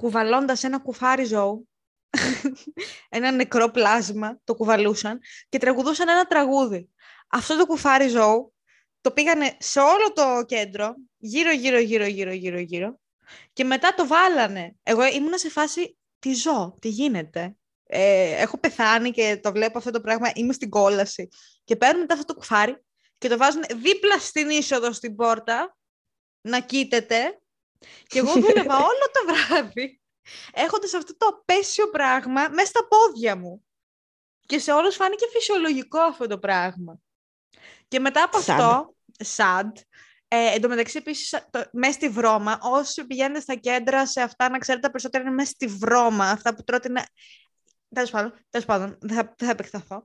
κουβαλώντας 0.00 0.64
ένα 0.64 0.78
κουφάρι 0.78 1.24
ζώου, 1.24 1.68
ένα 3.08 3.30
νεκρό 3.30 3.70
πλάσμα, 3.70 4.40
το 4.44 4.54
κουβαλούσαν 4.54 5.20
και 5.48 5.58
τραγουδούσαν 5.58 6.08
ένα 6.08 6.26
τραγούδι. 6.26 6.88
Αυτό 7.28 7.56
το 7.56 7.66
κουφάρι 7.66 8.08
ζώου 8.08 8.54
το 9.00 9.10
πήγανε 9.10 9.56
σε 9.58 9.80
όλο 9.80 10.12
το 10.12 10.44
κέντρο, 10.46 10.94
γύρω, 11.16 11.52
γύρω, 11.52 11.78
γύρω, 11.78 12.04
γύρω, 12.04 12.32
γύρω, 12.32 12.58
γύρω 12.58 13.00
και 13.52 13.64
μετά 13.64 13.94
το 13.94 14.06
βάλανε. 14.06 14.74
Εγώ 14.82 15.06
ήμουνα 15.06 15.38
σε 15.38 15.50
φάση, 15.50 15.96
τι 16.18 16.34
ζω, 16.34 16.76
τι 16.80 16.88
γίνεται; 16.88 17.54
Ε, 17.92 18.42
έχω 18.42 18.58
πεθάνει 18.58 19.10
και 19.10 19.40
το 19.42 19.52
βλέπω 19.52 19.78
αυτό 19.78 19.90
το 19.90 20.00
πράγμα, 20.00 20.30
είμαι 20.34 20.52
στην 20.52 20.68
κόλαση. 20.70 21.28
Και 21.64 21.76
παίρνουν 21.76 22.00
μετά 22.00 22.14
αυτό 22.14 22.26
το 22.26 22.34
κουφάρι 22.34 22.84
και 23.18 23.28
το 23.28 23.36
βάζουν 23.36 23.62
δίπλα 23.74 24.18
στην 24.18 24.50
είσοδο 24.50 24.92
στην 24.92 25.16
πόρτα, 25.16 25.76
να 26.40 26.60
κοίταται. 26.60 27.40
Και 28.06 28.18
εγώ 28.18 28.32
δούλευα 28.32 28.76
όλο 28.90 29.06
το 29.12 29.34
βράδυ, 29.34 30.00
έχοντας 30.52 30.94
αυτό 30.94 31.16
το 31.16 31.26
απέσιο 31.26 31.90
πράγμα 31.90 32.48
μέσα 32.48 32.66
στα 32.66 32.86
πόδια 32.88 33.36
μου. 33.36 33.64
Και 34.46 34.58
σε 34.58 34.72
όλους 34.72 34.96
φάνηκε 34.96 35.26
φυσιολογικό 35.32 36.00
αυτό 36.00 36.26
το 36.26 36.38
πράγμα. 36.38 36.98
Και 37.88 38.00
μετά 38.00 38.22
από 38.22 38.36
αυτό, 38.36 38.94
sad, 39.36 39.70
ε, 40.28 40.54
εν 40.54 40.60
τω 40.60 40.68
μεταξύ, 40.68 40.98
επίση, 40.98 41.38
μέσα 41.72 41.92
στη 41.92 42.08
βρώμα, 42.08 42.58
όσοι 42.62 43.06
πηγαίνετε 43.06 43.40
στα 43.40 43.54
κέντρα 43.54 44.06
σε 44.06 44.20
αυτά, 44.20 44.48
να 44.50 44.58
ξέρετε 44.58 44.86
τα 44.86 44.90
περισσότερα 44.90 45.24
είναι 45.24 45.32
μέσα 45.32 45.50
στη 45.50 45.66
βρώμα. 45.66 46.30
Αυτά 46.30 46.54
που 46.54 46.64
τρώτε 46.64 46.88
είναι. 46.88 47.04
Τέλος 47.94 48.10
πάντων, 48.10 48.34
τέλος 48.50 48.66
πάντων 48.66 48.98
δεν, 49.00 49.16
θα, 49.16 49.22
δεν 49.22 49.46
θα 49.46 49.50
επεκταθώ. 49.50 50.02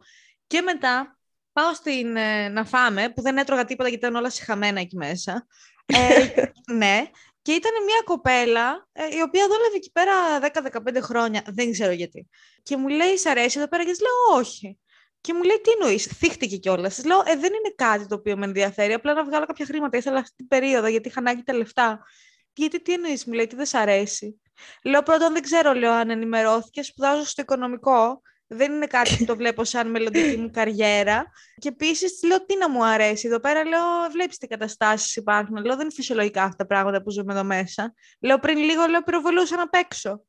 Και 0.48 0.62
μετά 0.62 1.18
πάω 1.52 1.74
στην 1.74 2.16
ε, 2.16 2.50
να 2.50 2.66
φάμε, 2.66 3.10
που 3.10 3.22
δεν 3.22 3.38
έτρωγα 3.38 3.66
τίποτα 3.66 3.90
γιατί 3.90 4.06
ήταν 4.06 4.16
όλα 4.18 4.30
συχαμένα 4.30 4.80
εκεί 4.80 4.96
μέσα. 4.96 5.48
Ε, 5.86 6.28
ναι. 6.80 7.10
Και 7.46 7.52
ήταν 7.52 7.72
μια 7.86 8.02
κοπέλα, 8.06 8.88
ε, 8.92 9.04
η 9.18 9.22
οποία 9.22 9.48
δούλευε 9.48 9.76
εκεί 9.76 9.92
πέρα 9.92 10.40
10-15 10.40 11.02
χρόνια, 11.02 11.44
δεν 11.48 11.72
ξέρω 11.72 11.92
γιατί. 11.92 12.28
Και 12.64 12.78
μου 12.78 12.88
λέει, 12.88 13.18
Σ' 13.18 13.26
αρέσει 13.26 13.58
εδώ 13.58 13.68
πέρα, 13.68 13.84
και 13.84 13.92
λέω, 14.02 14.40
Όχι. 14.40 14.80
Και 15.22 15.34
μου 15.34 15.44
λέει, 15.44 15.60
τι 15.62 15.72
εννοείς, 15.72 16.06
θύχτηκε 16.06 16.58
κιόλας. 16.58 16.96
Της 16.96 17.06
λέω, 17.06 17.20
Ε, 17.20 17.36
δεν 17.36 17.54
είναι 17.54 17.74
κάτι 17.76 18.08
το 18.08 18.16
οποίο 18.16 18.38
με 18.38 18.46
ενδιαφέρει. 18.46 18.94
Απλά 18.94 19.14
να 19.14 19.24
βγάλω 19.24 19.46
κάποια 19.46 19.66
χρήματα. 19.66 19.98
Ήθελα 19.98 20.20
αυτή 20.20 20.36
την 20.36 20.48
περίοδο, 20.48 20.88
γιατί 20.88 21.08
είχα 21.08 21.20
ανάγκη 21.20 21.44
τα 21.44 21.54
λεφτά. 21.54 22.06
Γιατί 22.54 22.82
τι 22.82 22.94
εννοείς, 22.94 23.26
μου 23.26 23.34
λέει, 23.34 23.48
τι 23.48 23.56
δεν 23.56 23.66
σ' 23.66 23.74
αρέσει. 23.74 24.42
Λέω 24.84 25.04
πρώτον, 25.04 25.34
δεν 25.34 25.42
ξέρω, 25.42 25.74
λέω, 25.74 25.92
αν 25.92 26.10
ενημερώθηκες. 26.10 26.86
Σπουδάζω 26.86 27.26
στο 27.26 27.42
οικονομικό. 27.42 28.22
Δεν 28.48 28.72
είναι 28.74 28.88
κάτι 28.88 29.16
που 29.18 29.26
το 29.26 29.36
βλέπω 29.42 29.64
σαν 29.64 29.90
μελλοντική 29.90 30.38
μου 30.38 30.50
καριέρα. 30.52 31.32
Και 31.60 31.68
επίσης 31.68 32.12
της 32.12 32.30
λέω, 32.30 32.46
τι 32.46 32.58
να 32.58 32.70
μου 32.70 32.86
αρέσει. 32.86 33.28
Εδώ 33.28 33.40
πέρα 33.40 33.66
λέω, 33.66 33.82
βλέπεις 34.12 34.38
τι 34.38 34.48
καταστάσεις 34.48 35.16
υπάρχουν. 35.16 35.56
Λέω, 35.56 35.76
δεν 35.76 35.86
είναι 35.86 35.94
φυσιολογικά 35.94 36.44
αυτά 36.44 36.56
τα 36.56 36.66
πράγματα 36.66 37.02
που 37.02 37.12
ζούμε 37.12 37.34
εδώ 37.34 37.44
μέσα. 37.44 37.94
Λέω, 38.20 38.40
πριν 38.40 38.58
λίγο, 38.58 38.86
λέω, 38.86 39.02
πυροβολούσα 39.02 39.56
να 39.56 39.70
παίξω. 39.70 40.26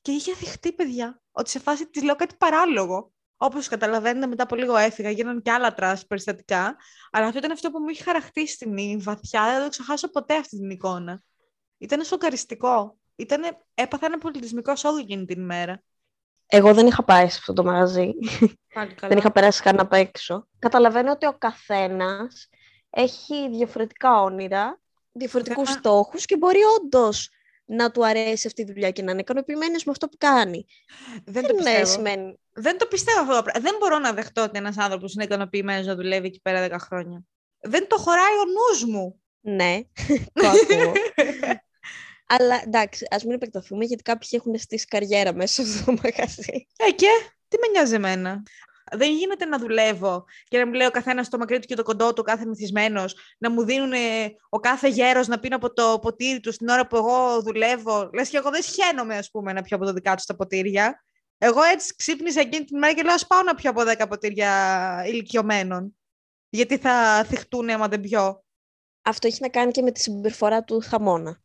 Και 0.00 0.12
είχε 0.12 0.32
δειχτεί, 0.32 0.72
παιδιά, 0.72 1.22
ότι 1.30 1.50
σε 1.50 1.58
φάση 1.58 1.90
της 1.90 2.02
λέω 2.02 2.16
κάτι 2.16 2.34
παράλογο. 2.38 3.12
Όπως 3.36 3.68
καταλαβαίνετε, 3.68 4.26
μετά 4.26 4.42
από 4.42 4.56
λίγο 4.56 4.76
έφυγα, 4.76 5.10
γίνανε 5.10 5.40
και 5.40 5.50
άλλα 5.50 5.74
trash 5.74 6.06
περιστατικά. 6.06 6.76
Αλλά 7.10 7.26
αυτό 7.26 7.38
ήταν 7.38 7.50
αυτό 7.50 7.70
που 7.70 7.78
μου 7.78 7.88
είχε 7.88 8.02
χαραχτεί 8.02 9.02
βαθιά. 9.02 9.44
Δεν 9.44 9.54
θα 9.54 9.62
το 9.62 9.68
ξεχάσω 9.68 10.10
ποτέ 10.10 10.36
αυτή 10.36 10.58
την 10.58 10.70
εικόνα. 10.70 11.22
Ήταν 11.78 12.04
σοκαριστικό. 12.04 12.98
Ήτανε, 13.16 13.58
έπαθα 13.74 14.06
ένα 14.06 14.18
πολιτισμικό 14.18 14.76
σόκ 14.76 14.98
εκείνη 14.98 15.24
την 15.24 15.40
ημέρα. 15.40 15.82
Εγώ 16.50 16.74
δεν 16.74 16.86
είχα 16.86 17.04
πάει 17.04 17.28
σε 17.28 17.36
αυτό 17.38 17.52
το 17.52 17.64
μαγαζί. 17.64 18.12
δεν 19.08 19.18
είχα 19.18 19.32
περάσει 19.32 19.62
καν 19.62 19.80
απ' 19.80 19.92
έξω. 19.92 20.48
Καταλαβαίνω 20.58 21.10
ότι 21.10 21.26
ο 21.26 21.34
καθένας 21.38 22.48
έχει 22.90 23.48
διαφορετικά 23.48 24.22
όνειρα, 24.22 24.80
διαφορετικούς 25.12 25.70
στόχους 25.70 26.24
και 26.24 26.36
μπορεί 26.36 26.60
όντως 26.80 27.30
να 27.64 27.90
του 27.90 28.06
αρέσει 28.06 28.46
αυτή 28.46 28.62
η 28.62 28.64
δουλειά 28.64 28.90
και 28.90 29.02
να 29.02 29.10
είναι 29.10 29.20
ικανοποιημένος 29.20 29.84
με 29.84 29.90
αυτό 29.90 30.08
που 30.08 30.16
κάνει. 30.18 30.66
Δεν, 31.24 31.46
το 31.46 31.54
πιστεύω. 31.54 32.02
Δεν 32.52 32.78
το 32.78 32.86
πιστεύω 32.86 33.32
αυτό. 33.32 33.60
Δεν 33.60 33.76
μπορώ 33.78 33.98
να 33.98 34.12
δεχτώ 34.12 34.42
ότι 34.42 34.58
ένας 34.58 34.78
άνθρωπος 34.78 35.14
είναι 35.14 35.24
ικανοποιημένος 35.24 35.86
να 35.86 35.94
δουλεύει 35.94 36.26
εκεί 36.26 36.40
πέρα 36.40 36.66
10 36.66 36.76
χρόνια. 36.80 37.22
Δεν 37.60 37.88
το 37.88 37.96
χωράει 37.96 38.34
ο 38.34 38.44
νους 38.44 38.84
μου. 38.84 39.20
Ναι, 39.40 39.80
το 40.32 40.46
ακούω. 40.46 40.92
Αλλά 42.28 42.60
εντάξει, 42.64 43.06
ας 43.10 43.24
μην 43.24 43.34
επεκταθούμε 43.34 43.84
γιατί 43.84 44.02
κάποιοι 44.02 44.28
έχουν 44.32 44.58
στήσει 44.58 44.86
καριέρα 44.86 45.34
μέσα 45.34 45.64
στο 45.64 45.92
μαγαζί. 46.02 46.66
Ε, 46.76 46.90
και; 46.90 47.06
Τι 47.48 47.56
με 47.58 47.66
νοιάζει 47.72 47.94
εμένα; 47.94 48.42
Δεν 48.92 49.12
γίνεται 49.12 49.44
να 49.44 49.58
δουλεύω 49.58 50.24
και 50.48 50.58
να 50.58 50.66
μου 50.66 50.72
λέει 50.72 50.86
ο 50.86 50.90
καθένας 50.90 51.28
το 51.28 51.38
μακρύ 51.38 51.58
του 51.58 51.66
και 51.66 51.74
το 51.74 51.82
κοντό 51.82 52.12
του, 52.12 52.22
κάθε 52.22 52.46
μυθισμένος, 52.46 53.14
να 53.38 53.50
μου 53.50 53.64
δίνουν 53.64 53.92
ο 54.48 54.58
κάθε 54.58 54.88
γέρος 54.88 55.26
να 55.26 55.38
πίνω 55.38 55.56
από 55.56 55.72
το 55.72 55.98
ποτήρι 56.02 56.40
του 56.40 56.50
την 56.50 56.68
ώρα 56.68 56.86
που 56.86 56.96
εγώ 56.96 57.42
δουλεύω. 57.42 58.10
Λες 58.14 58.28
και 58.28 58.36
εγώ 58.36 58.50
δεν 58.50 58.62
σχένομαι, 58.62 59.16
ας 59.16 59.30
πούμε, 59.30 59.52
να 59.52 59.62
πιω 59.62 59.76
από 59.76 59.84
το 59.84 59.92
δικά 59.92 60.14
του 60.14 60.22
τα 60.26 60.36
ποτήρια. 60.36 61.04
Εγώ 61.38 61.62
έτσι 61.62 61.94
ξύπνησα 61.94 62.40
εκείνη 62.40 62.64
την 62.64 62.78
μέρα 62.78 62.94
και 62.94 63.02
λέω: 63.02 63.14
Α 63.14 63.26
πάω 63.26 63.42
να 63.42 63.54
πιω 63.54 63.70
από 63.70 63.82
10 63.86 64.08
ποτήρια 64.08 65.04
ηλικιωμένων. 65.06 65.96
Γιατί 66.48 66.76
θα 66.78 67.24
θυχτούν 67.24 67.70
άμα 67.70 67.88
δεν 67.88 68.00
πιω. 68.00 68.44
Αυτό 69.02 69.26
έχει 69.26 69.38
να 69.40 69.48
κάνει 69.48 69.70
και 69.70 69.82
με 69.82 69.90
τη 69.92 70.00
συμπεριφορά 70.00 70.64
του 70.64 70.82
χαμόνα. 70.88 71.42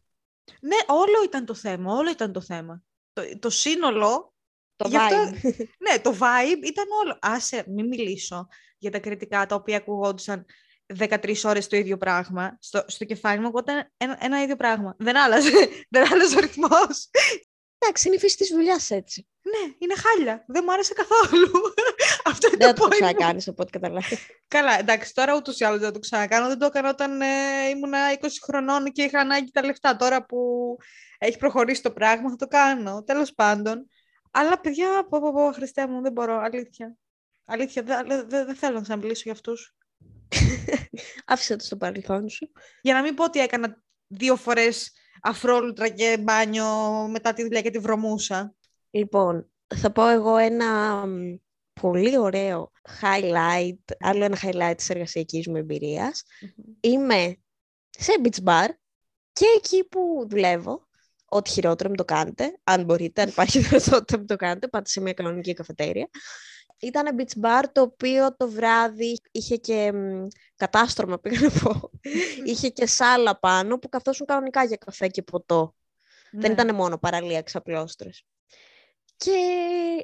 Ναι, 0.61 0.75
όλο 0.87 1.23
ήταν 1.23 1.45
το 1.45 1.53
θέμα. 1.53 1.93
Όλο 1.93 2.09
ήταν 2.09 2.31
το 2.31 2.41
θέμα. 2.41 2.83
Το, 3.13 3.39
το 3.39 3.49
σύνολο 3.49 4.33
το 4.75 4.89
vibe. 4.93 5.33
ναι, 5.85 5.99
το 6.01 6.17
vibe 6.19 6.63
ήταν 6.63 6.85
όλο. 7.03 7.17
Άσε, 7.21 7.63
μην 7.67 7.87
μιλήσω 7.87 8.47
για 8.77 8.91
τα 8.91 8.99
κριτικά 8.99 9.45
τα 9.45 9.55
οποία 9.55 9.77
ακουγόντουσαν 9.77 10.45
13 10.97 11.35
ώρες 11.43 11.67
το 11.67 11.75
ίδιο 11.75 11.97
πράγμα. 11.97 12.57
Στο, 12.61 12.83
στο 12.87 13.05
κεφάλι 13.05 13.39
μου 13.39 13.51
ήταν 13.57 13.91
ένα, 13.97 14.17
ένα 14.21 14.41
ίδιο 14.41 14.55
πράγμα. 14.55 14.95
Δεν 14.97 15.17
άλλαζε, 15.17 15.51
δεν 15.93 16.13
άλλαζε 16.13 16.37
ο 16.37 16.39
ρυθμός. 16.39 17.09
Εντάξει, 17.77 18.07
είναι 18.07 18.15
η 18.15 18.19
φύση 18.19 18.37
της 18.37 18.49
δουλειάς 18.49 18.89
έτσι. 18.89 19.27
Ναι, 19.43 19.73
είναι 19.77 19.95
χάλια. 19.95 20.43
Δεν 20.47 20.63
μου 20.65 20.73
άρεσε 20.73 20.93
καθόλου. 20.93 21.51
Αυτό 22.31 22.47
είναι 22.47 22.65
δεν 22.65 22.75
το 22.75 22.81
το 22.83 22.87
ξανακάνεις, 22.87 23.47
από 23.47 23.61
ό,τι 23.61 23.71
καταλάβει. 23.71 24.17
Καλά, 24.47 24.79
εντάξει, 24.79 25.13
τώρα 25.13 25.35
ούτως 25.35 25.59
ή 25.59 25.63
άλλως 25.63 25.79
δεν 25.79 25.93
το 25.93 25.99
ξανακάνω. 25.99 26.47
Δεν 26.47 26.57
το 26.57 26.65
έκανα 26.65 26.89
όταν 26.89 27.21
ε, 27.21 27.25
ήμουνα 27.69 27.99
20 28.21 28.27
χρονών 28.43 28.91
και 28.91 29.03
είχα 29.03 29.19
ανάγκη 29.19 29.51
τα 29.51 29.65
λεφτά. 29.65 29.95
Τώρα 29.95 30.25
που 30.25 30.37
έχει 31.17 31.37
προχωρήσει 31.37 31.81
το 31.81 31.91
πράγμα 31.91 32.29
θα 32.29 32.35
το 32.35 32.47
κάνω. 32.47 33.03
Τέλος 33.03 33.33
πάντων. 33.33 33.87
Αλλά 34.31 34.59
παιδιά, 34.59 35.07
πω, 35.09 35.19
πω, 35.19 35.33
πω, 35.33 35.51
Χριστέ 35.51 35.87
μου, 35.87 36.01
δεν 36.01 36.11
μπορώ, 36.11 36.39
αλήθεια. 36.39 36.95
Αλήθεια, 37.45 37.83
δεν 37.83 38.07
δε, 38.07 38.23
δε, 38.23 38.45
δε 38.45 38.53
θέλω 38.53 38.75
να 38.75 38.81
ξαναμιλήσω 38.81 39.21
για 39.23 39.31
αυτούς. 39.31 39.75
Άφησε 41.25 41.55
το 41.55 41.63
στο 41.63 41.77
παρελθόν 41.77 42.29
σου. 42.29 42.51
Για 42.81 42.93
να 42.93 43.01
μην 43.01 43.15
πω 43.15 43.23
ότι 43.23 43.39
έκανα 43.39 43.83
δύο 44.07 44.35
φορές 44.35 44.91
αφρόλουτρα 45.21 45.87
και 45.87 46.17
μπάνιο 46.19 46.67
μετά 47.11 47.33
τη 47.33 47.43
δουλειά 47.43 47.61
και 47.61 47.69
τη 47.69 47.79
βρωμούσα. 47.79 48.55
Λοιπόν, 48.95 49.51
θα 49.75 49.91
πω 49.91 50.07
εγώ 50.07 50.37
ένα 50.37 51.03
πολύ 51.81 52.17
ωραίο 52.17 52.71
highlight, 53.01 53.95
άλλο 53.99 54.23
ένα 54.23 54.37
highlight 54.41 54.73
της 54.77 54.89
εργασιακής 54.89 55.47
μου 55.47 55.55
εμπειριας 55.55 56.23
Είμαι 56.79 57.37
σε 57.89 58.11
beach 58.23 58.43
bar 58.43 58.67
και 59.31 59.45
εκεί 59.57 59.87
που 59.87 60.27
δουλεύω 60.29 60.87
ό,τι 61.25 61.49
χειρότερο 61.49 61.89
μην 61.89 61.97
το 61.97 62.05
κάνετε. 62.05 62.59
Αν 62.63 62.83
μπορείτε, 62.83 63.21
αν 63.21 63.29
υπάρχει 63.29 63.59
δυνατότητα 63.69 64.17
μην 64.17 64.27
το 64.27 64.35
κάνετε, 64.35 64.67
πάτε 64.67 64.89
σε 64.89 65.01
μια 65.01 65.13
κανονική 65.13 65.53
καφετέρια. 65.53 66.09
Ήταν 66.79 67.15
beach 67.17 67.41
bar 67.41 67.63
το 67.71 67.81
οποίο 67.81 68.35
το 68.35 68.49
βράδυ 68.49 69.19
είχε 69.31 69.55
και 69.55 69.93
κατάστρωμα, 70.55 71.19
πήγα 71.21 71.39
να 71.39 71.49
πω. 71.49 71.89
είχε 72.45 72.69
και 72.69 72.85
σάλα 72.85 73.39
πάνω 73.39 73.77
που 73.77 73.89
καθόσουν 73.89 74.25
κανονικά 74.25 74.63
για 74.63 74.77
καφέ 74.77 75.07
και 75.07 75.21
ποτό. 75.21 75.75
Δεν 76.31 76.55
ναι. 76.55 76.61
ήταν 76.61 76.75
μόνο 76.75 76.97
παραλία 76.97 77.41
ξαπλώστρες. 77.41 78.25
Και 79.17 79.31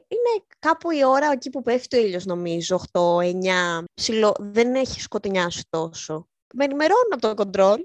είναι 0.07 0.45
κάπου 0.59 0.91
η 0.91 1.03
ώρα 1.05 1.31
εκεί 1.31 1.49
που 1.49 1.61
πέφτει 1.61 1.97
ο 1.97 1.99
ήλιος 1.99 2.25
νομίζω, 2.25 2.81
8-9, 2.91 3.83
ψηλό, 3.93 4.35
δεν 4.39 4.75
έχει 4.75 5.01
σκοτεινιάσει 5.01 5.65
τόσο. 5.69 6.29
Με 6.53 6.63
ενημερώνουν 6.63 7.09
από 7.11 7.21
το 7.21 7.33
κοντρόλ 7.33 7.79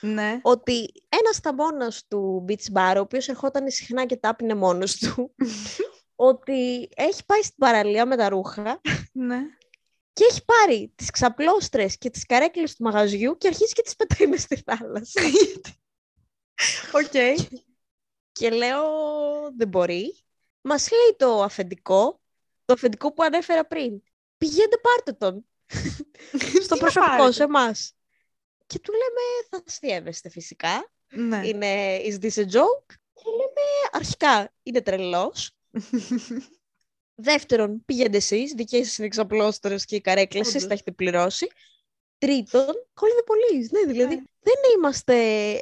ναι. 0.00 0.38
ότι 0.42 0.92
ένας 1.08 1.36
στα 1.36 1.54
μόνο 1.54 1.86
του 2.08 2.44
beach 2.48 2.72
bar, 2.72 2.94
ο 2.96 3.00
οποίος 3.00 3.28
ερχόταν 3.28 3.70
συχνά 3.70 4.06
και 4.06 4.16
τα 4.16 4.28
άπινε 4.28 4.54
μόνος 4.54 4.96
του, 4.96 5.34
ότι 6.30 6.88
έχει 6.94 7.24
πάει 7.24 7.42
στην 7.42 7.56
παραλία 7.58 8.06
με 8.06 8.16
τα 8.16 8.28
ρούχα 8.28 8.80
ναι. 9.12 9.40
και 10.12 10.24
έχει 10.30 10.44
πάρει 10.44 10.92
τις 10.94 11.10
ξαπλώστρες 11.10 11.98
και 11.98 12.10
τις 12.10 12.26
καρέκλες 12.26 12.74
του 12.74 12.82
μαγαζιού 12.82 13.36
και 13.38 13.48
αρχίζει 13.48 13.72
και 13.72 13.82
τις 13.82 13.96
πετάει 13.96 14.28
μες 14.28 14.42
στη 14.42 14.62
θάλασσα. 14.66 15.20
Οκ. 16.92 17.10
okay. 17.12 17.34
Και 18.32 18.50
λέω, 18.50 18.82
δεν 19.56 19.68
μπορεί. 19.68 20.22
Μας 20.68 20.90
λέει 20.90 21.16
το 21.16 21.42
αφεντικό, 21.42 22.20
το 22.64 22.72
αφεντικό 22.72 23.12
που 23.12 23.22
ανέφερα 23.22 23.66
πριν. 23.66 24.02
Πηγαίνετε 24.38 24.76
πάρτε 24.78 25.12
τον. 25.12 25.46
Στο 26.64 26.76
προσωπικό 26.76 27.32
σε 27.32 27.42
εμάς. 27.42 27.92
Και 28.66 28.78
του 28.78 28.92
λέμε, 28.92 29.46
θα 29.50 29.62
αστειεύεστε 29.66 30.28
φυσικά. 30.28 30.90
Ναι. 31.10 31.46
Είναι 31.46 31.98
Is 31.98 32.14
this 32.20 32.34
a 32.34 32.44
joke? 32.44 32.94
Και 33.14 33.30
λέμε 33.30 33.88
αρχικά 33.92 34.52
είναι 34.62 34.80
τρελός. 34.80 35.50
Δεύτερον, 37.14 37.84
πηγαίνετε 37.84 38.16
εσείς, 38.16 38.52
δικές 38.52 38.86
σας 38.86 38.98
είναι 38.98 39.06
οι 39.06 39.19
ξαπλώστρες 39.19 39.84
και 39.84 39.96
οι 39.96 40.00
καρέκλες, 40.00 40.40
εσείς 40.40 40.54
Όντως. 40.54 40.66
τα 40.68 40.74
έχετε 40.74 40.92
πληρώσει. 40.92 41.48
Τρίτον, 42.18 42.66
call 42.66 43.12
the 43.18 43.24
police. 43.32 43.68
Ναι, 43.70 43.92
δηλαδή 43.92 44.14
Ναι. 44.14 44.22
δεν 44.40 44.54
είμαστε, 44.76 45.14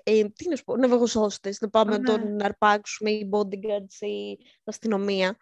ε, 0.03 0.25
τι 0.25 0.49
να 0.49 0.57
σου 0.57 0.65
πω, 0.65 0.77
ναυαγοσώστες, 0.77 1.61
να 1.61 1.69
πάμε 1.71 1.91
να 1.91 1.99
Ναι. 1.99 2.05
τον 2.05 2.43
αρπάξουμε 2.43 3.11
οι 3.11 3.29
bodyguards 3.33 4.01
ή 4.07 4.31
η 4.31 4.39
αστυνομία. 4.65 5.37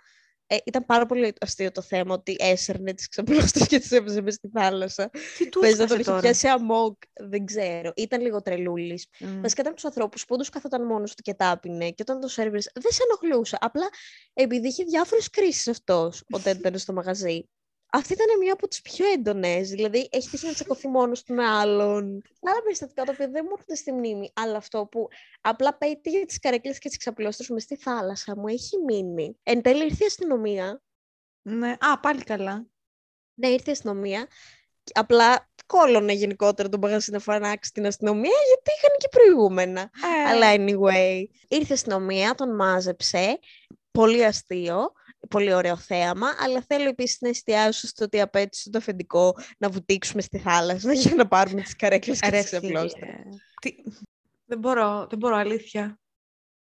Ε, 0.47 0.57
ήταν 0.65 0.85
πάρα 0.85 1.07
πολύ 1.07 1.33
αστείο 1.41 1.71
το 1.73 1.83
θέμα 1.83 2.15
ότι 2.15 2.37
έσαιρνε 2.39 2.93
τις 2.95 3.09
ξαπλώστες 3.09 3.67
και 3.67 3.79
τις 3.79 3.91
έβαζε 3.93 4.21
μες 4.21 4.35
στη 4.35 4.49
θάλασσα. 4.49 5.11
Τι 5.39 5.49
του 5.49 5.61
Παίζει 5.61 5.79
να 5.81 5.87
τον 5.87 5.99
έσκασε 5.99 6.01
είχε 6.01 6.11
τώρα; 6.11 6.21
πιάσει 6.21 6.47
αμόκ, 6.49 6.97
δεν 7.13 7.45
ξέρω. 7.45 7.93
Ήταν 7.97 8.21
λίγο 8.21 8.43
τρελούλης. 8.43 9.07
Μμ. 9.19 9.27
Βασικά 9.41 9.61
ήταν 9.61 9.67
από 9.67 9.75
τους 9.75 9.85
ανθρώπους 9.85 10.23
που 10.23 10.35
όντως 10.35 10.49
καθόταν 10.49 10.87
μόνος 10.87 11.15
του 11.15 11.23
και 11.23 11.35
τάπινε 11.35 11.89
και 11.91 12.03
όταν 12.03 12.21
το 12.21 12.29
σερβίρ 12.29 12.61
δεν 12.75 12.93
σε 12.93 13.01
ενοχλούσε. 13.09 13.57
Απλά 13.61 13.89
επειδή 14.33 14.69
είχε 14.69 14.85
διάφορες 14.85 15.31
κρίσεις 15.31 15.69
αυτός 15.69 16.23
όταν 16.33 16.57
ήταν 16.59 16.79
στο 16.79 16.93
μαγαζί. 16.93 17.49
Αυτή 17.97 18.13
ήταν 18.13 18.39
μία 18.41 18.53
από 18.53 18.69
τις 18.69 18.83
πιο 18.83 19.07
έντονες. 19.07 19.69
Δηλαδή, 19.69 20.09
έχεις 20.13 20.31
τύχει 20.31 20.47
να 20.47 20.53
τσακωθεί 20.53 20.89
μόνος 20.89 21.23
του 21.23 21.35
με 21.35 21.45
άλλον. 21.45 22.23
Άλλα 22.43 22.63
περιστατικά 22.63 23.05
τα 23.05 23.13
οποία 23.13 23.29
δεν 23.29 23.43
μου 23.45 23.51
έρχονται 23.53 23.75
στη 23.75 23.93
μνήμη. 23.93 24.31
Αλλά 24.35 24.57
αυτό 24.57 24.87
που 24.87 25.09
απλά 25.41 25.77
πέτυχε 25.77 26.25
τις 26.25 26.39
καρέκλες 26.39 26.79
και 26.79 26.89
τις 26.89 26.99
ξαπλώστρε 26.99 27.47
μες 27.55 27.63
στη 27.63 27.77
θάλασσα 27.77 28.37
μου 28.37 28.49
έχει 28.49 28.79
μείνει. 28.87 29.37
Εν 29.43 29.63
τέλει 29.63 29.85
ήρθε 29.85 30.05
η 30.05 30.07
αστυνομία. 30.07 30.83
Ναι. 31.43 31.71
Α, 31.71 32.01
πάλι 32.01 32.23
καλά. 32.23 32.67
Ναι, 33.35 33.49
ήρθε 33.49 33.71
η 33.71 33.73
αστυνομία. 33.73 34.27
και 34.85 34.93
Απλά 34.95 35.51
κόλωνε 35.67 36.13
γενικότερα 36.13 36.69
τον 36.69 36.81
μαγαζί 36.81 37.11
να 37.11 37.19
φανάξει 37.19 37.73
την 37.73 37.87
αστυνομία 37.87 38.39
γιατί 38.47 38.71
είχαν 38.77 38.97
και 38.99 39.09
προηγούμενα. 39.09 39.81
Ε, 39.81 40.29
Αλλά 40.31 40.55
anyway, 40.57 41.25
ήρθε 41.49 41.73
η 41.73 41.75
αστυνομία, 41.75 42.35
τον 42.35 42.55
μάζεψε. 42.55 43.39
Πολύ 43.91 44.25
αστείο, 44.25 44.93
πολύ 45.31 45.55
ωραίο 45.55 45.77
θέαμα. 45.77 46.27
Αλλά 46.41 46.65
θέλω 46.69 46.89
επίσης 46.89 47.21
να 47.21 47.29
εστιάσω 47.29 47.87
στο 47.87 48.05
ότι 48.05 48.21
απέτυχε 48.21 48.71
το 48.71 48.79
αφεντικό 48.79 49.37
να 49.59 49.69
βουτήξουμε 49.69 50.23
στη 50.23 50.39
θάλασσα 50.39 50.93
για 51.03 51.15
να 51.15 51.29
πάρουμε 51.29 51.61
τις 51.63 51.77
καρέκλες 51.77 52.21
και 52.21 52.29
ρε, 52.31 52.37
τις 52.41 52.47
ξαπλώστρε. 52.47 53.07
φίλε. 53.07 53.37
Τι- 53.61 53.83
Δεν 54.45 54.59
μπορώ, 54.59 55.07
δεν 55.11 55.19
μπορώ, 55.19 55.37
αλήθεια. 55.37 55.99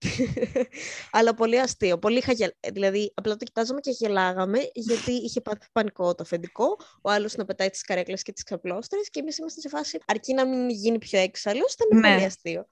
Αλλά 1.11 1.33
πολύ 1.33 1.59
αστείο. 1.59 1.97
Πολύ 1.99 2.21
χαγελ... 2.21 2.49
Δηλαδή, 2.73 3.11
απλά 3.15 3.35
το 3.35 3.45
κοιτάζαμε 3.45 3.79
και 3.79 3.91
γελάγαμε, 3.91 4.59
γιατί 4.73 5.11
είχε 5.11 5.41
πάθει 5.41 5.67
πανικό 5.71 6.15
το 6.15 6.23
αφεντικό. 6.23 6.77
Ο 7.01 7.09
άλλος 7.11 7.35
να 7.35 7.45
πετάει 7.45 7.69
τις 7.69 7.81
καρέκλες 7.81 8.21
και 8.23 8.31
τις 8.31 8.43
ξαπλώστρε. 8.43 8.99
Και 9.11 9.19
εμείς 9.19 9.37
είμαστε 9.37 9.61
σε 9.61 9.69
φάση. 9.69 9.99
Αρκεί 10.05 10.33
να 10.33 10.47
μην 10.47 10.69
γίνει 10.69 10.97
πιο 10.97 11.19
έξαλλος, 11.19 11.73
ήταν 11.73 11.99
Ναι. 11.99 12.11
πολύ 12.13 12.25
αστείο. 12.25 12.67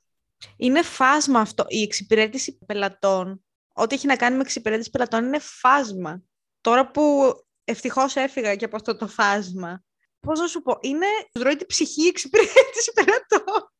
Είναι 0.57 0.81
φάσμα 0.81 1.39
αυτό. 1.39 1.65
Η 1.67 1.81
εξυπηρέτηση 1.81 2.57
πελατών, 2.65 3.45
ό,τι 3.77 3.95
έχει 3.95 4.07
να 4.07 4.15
κάνει 4.15 4.35
με 4.35 4.41
εξυπηρέτηση 4.41 4.89
πελατών, 4.89 5.25
είναι 5.25 5.39
φάσμα. 5.39 6.21
Τώρα 6.61 6.91
που 6.91 7.33
ευτυχώς 7.63 8.15
έφυγα 8.15 8.55
και 8.55 8.65
από 8.65 8.75
αυτό 8.75 8.95
το 8.97 9.07
φάσμα, 9.07 9.83
πώς 10.19 10.39
να 10.39 10.47
σου 10.47 10.61
πω, 10.61 10.77
είναι. 10.81 11.07
Του 11.31 11.39
τρώει 11.39 11.55
την 11.55 11.67
ψυχή 11.67 12.03
η 12.03 12.07
εξυπηρέτηση 12.07 12.91
πελατών. 12.93 13.71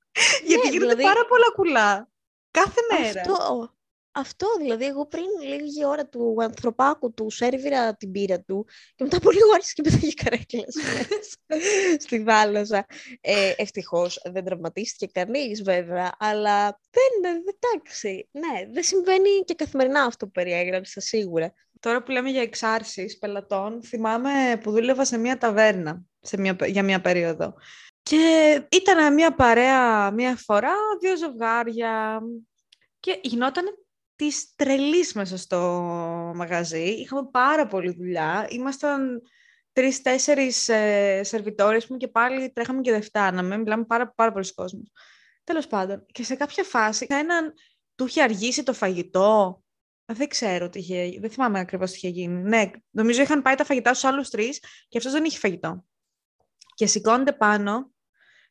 Γιατί 0.46 0.68
γίνονται 0.68 0.78
δηλαδή- 0.78 1.04
πάρα 1.04 1.26
πολλά 1.26 1.52
κουλά. 1.56 2.10
Κάθε 2.52 2.82
μέρα. 2.92 3.22
Αυτό, 3.22 3.77
αυτό 4.20 4.48
δηλαδή, 4.60 4.86
εγώ 4.86 5.08
πριν 5.08 5.26
λίγη 5.60 5.86
ώρα 5.86 6.08
του 6.08 6.36
ανθρωπάκου 6.42 7.14
του 7.14 7.30
σέρβιρα 7.30 7.96
την 7.96 8.12
πύρα 8.12 8.42
του 8.42 8.66
και 8.96 9.04
μετά 9.04 9.18
από 9.18 9.32
λίγο 9.32 9.52
άρχισε 9.54 9.74
και 9.74 9.82
πέταγε 9.82 10.12
καρέκλες 10.24 10.76
μέσα 11.48 12.00
στη 12.00 12.24
θάλασσα. 12.24 12.86
Ε, 13.22 13.54
Ευτυχώς 13.58 14.22
δεν 14.32 14.44
τραυματίστηκε 14.44 15.06
κανείς 15.20 15.64
βέβαια, 15.64 16.16
αλλά 16.20 16.80
δεν, 16.90 17.34
ε, 17.34 17.38
εντάξει, 17.56 18.30
ναι, 18.32 18.74
δεν 18.74 18.84
συμβαίνει 18.84 19.30
και 19.46 19.54
καθημερινά 19.54 20.04
αυτό 20.04 20.26
που 20.26 20.32
περιέγραψα 20.32 21.00
σίγουρα. 21.00 21.54
Τώρα 21.80 22.04
που 22.04 22.12
λέμε 22.12 22.30
για 22.30 22.42
εξάρσεις 22.42 23.18
πελατών, 23.18 23.84
θυμάμαι 23.84 24.60
που 24.64 24.72
δούλευα 24.72 25.06
σε 25.06 25.18
μια 25.18 25.38
ταβέρνα 25.38 26.06
σε 26.22 26.38
μια, 26.38 26.56
για 26.66 26.84
μια 26.84 27.02
περίοδο. 27.02 27.54
Και 28.04 28.68
ήταν 28.72 29.14
μια 29.14 29.36
παρέα 29.36 30.12
μια 30.12 30.36
φορά, 30.36 30.74
δύο 31.02 31.18
ζευγάρια 31.18 32.22
και 33.00 33.20
γινόταν 33.24 33.66
της 34.18 34.56
τρελής 34.56 35.14
μέσα 35.14 35.38
στο 35.38 35.60
μαγαζί. 36.36 36.90
Είχαμε 36.90 37.28
πάρα 37.32 37.68
πολλή 37.68 37.94
δουλειά. 37.94 38.48
Ήμασταν 38.50 39.22
τρεις-τέσσερις 39.72 40.70
ε, 40.70 41.22
σερβιτόρες 41.24 41.88
μου 41.88 41.98
και 41.98 42.08
πάλι 42.08 42.52
τρέχαμε 42.52 42.82
και 42.82 42.92
δεν 42.92 43.02
φτάναμε. 43.02 43.58
Μιλάμε 43.58 43.86
πάρα, 43.86 44.12
πάρα 44.12 44.32
πολλοί 44.32 44.54
κόσμος. 44.54 44.92
Τέλος 45.44 45.68
πάντων, 45.68 46.06
και 46.12 46.24
σε 46.24 46.36
κάποια 46.36 46.64
φάση 46.64 47.08
έναν 47.10 47.54
του 47.96 48.06
είχε 48.06 48.22
αργήσει 48.22 48.64
το 48.64 48.74
φαγητό 48.74 49.62
δεν 50.14 50.28
ξέρω 50.28 50.70
τι 50.70 50.80
είχε, 50.80 51.18
δεν 51.20 51.30
θυμάμαι 51.30 51.60
ακριβώς 51.60 51.92
τι 51.92 51.98
είχε 51.98 52.08
γίνει. 52.08 52.42
Ναι, 52.42 52.72
νομίζω 52.90 53.22
είχαν 53.22 53.42
πάει 53.42 53.56
τα 53.56 53.64
φαγητά 53.66 53.94
στους 53.94 54.10
άλλους 54.10 54.30
τρεις 54.30 54.60
και 54.88 54.98
αυτός 54.98 55.14
δεν 55.14 55.24
είχε 55.24 55.38
φαγητό. 55.38 55.86
Και 56.74 56.88
σηκώνεται 56.88 57.34
πάνω, 57.34 57.92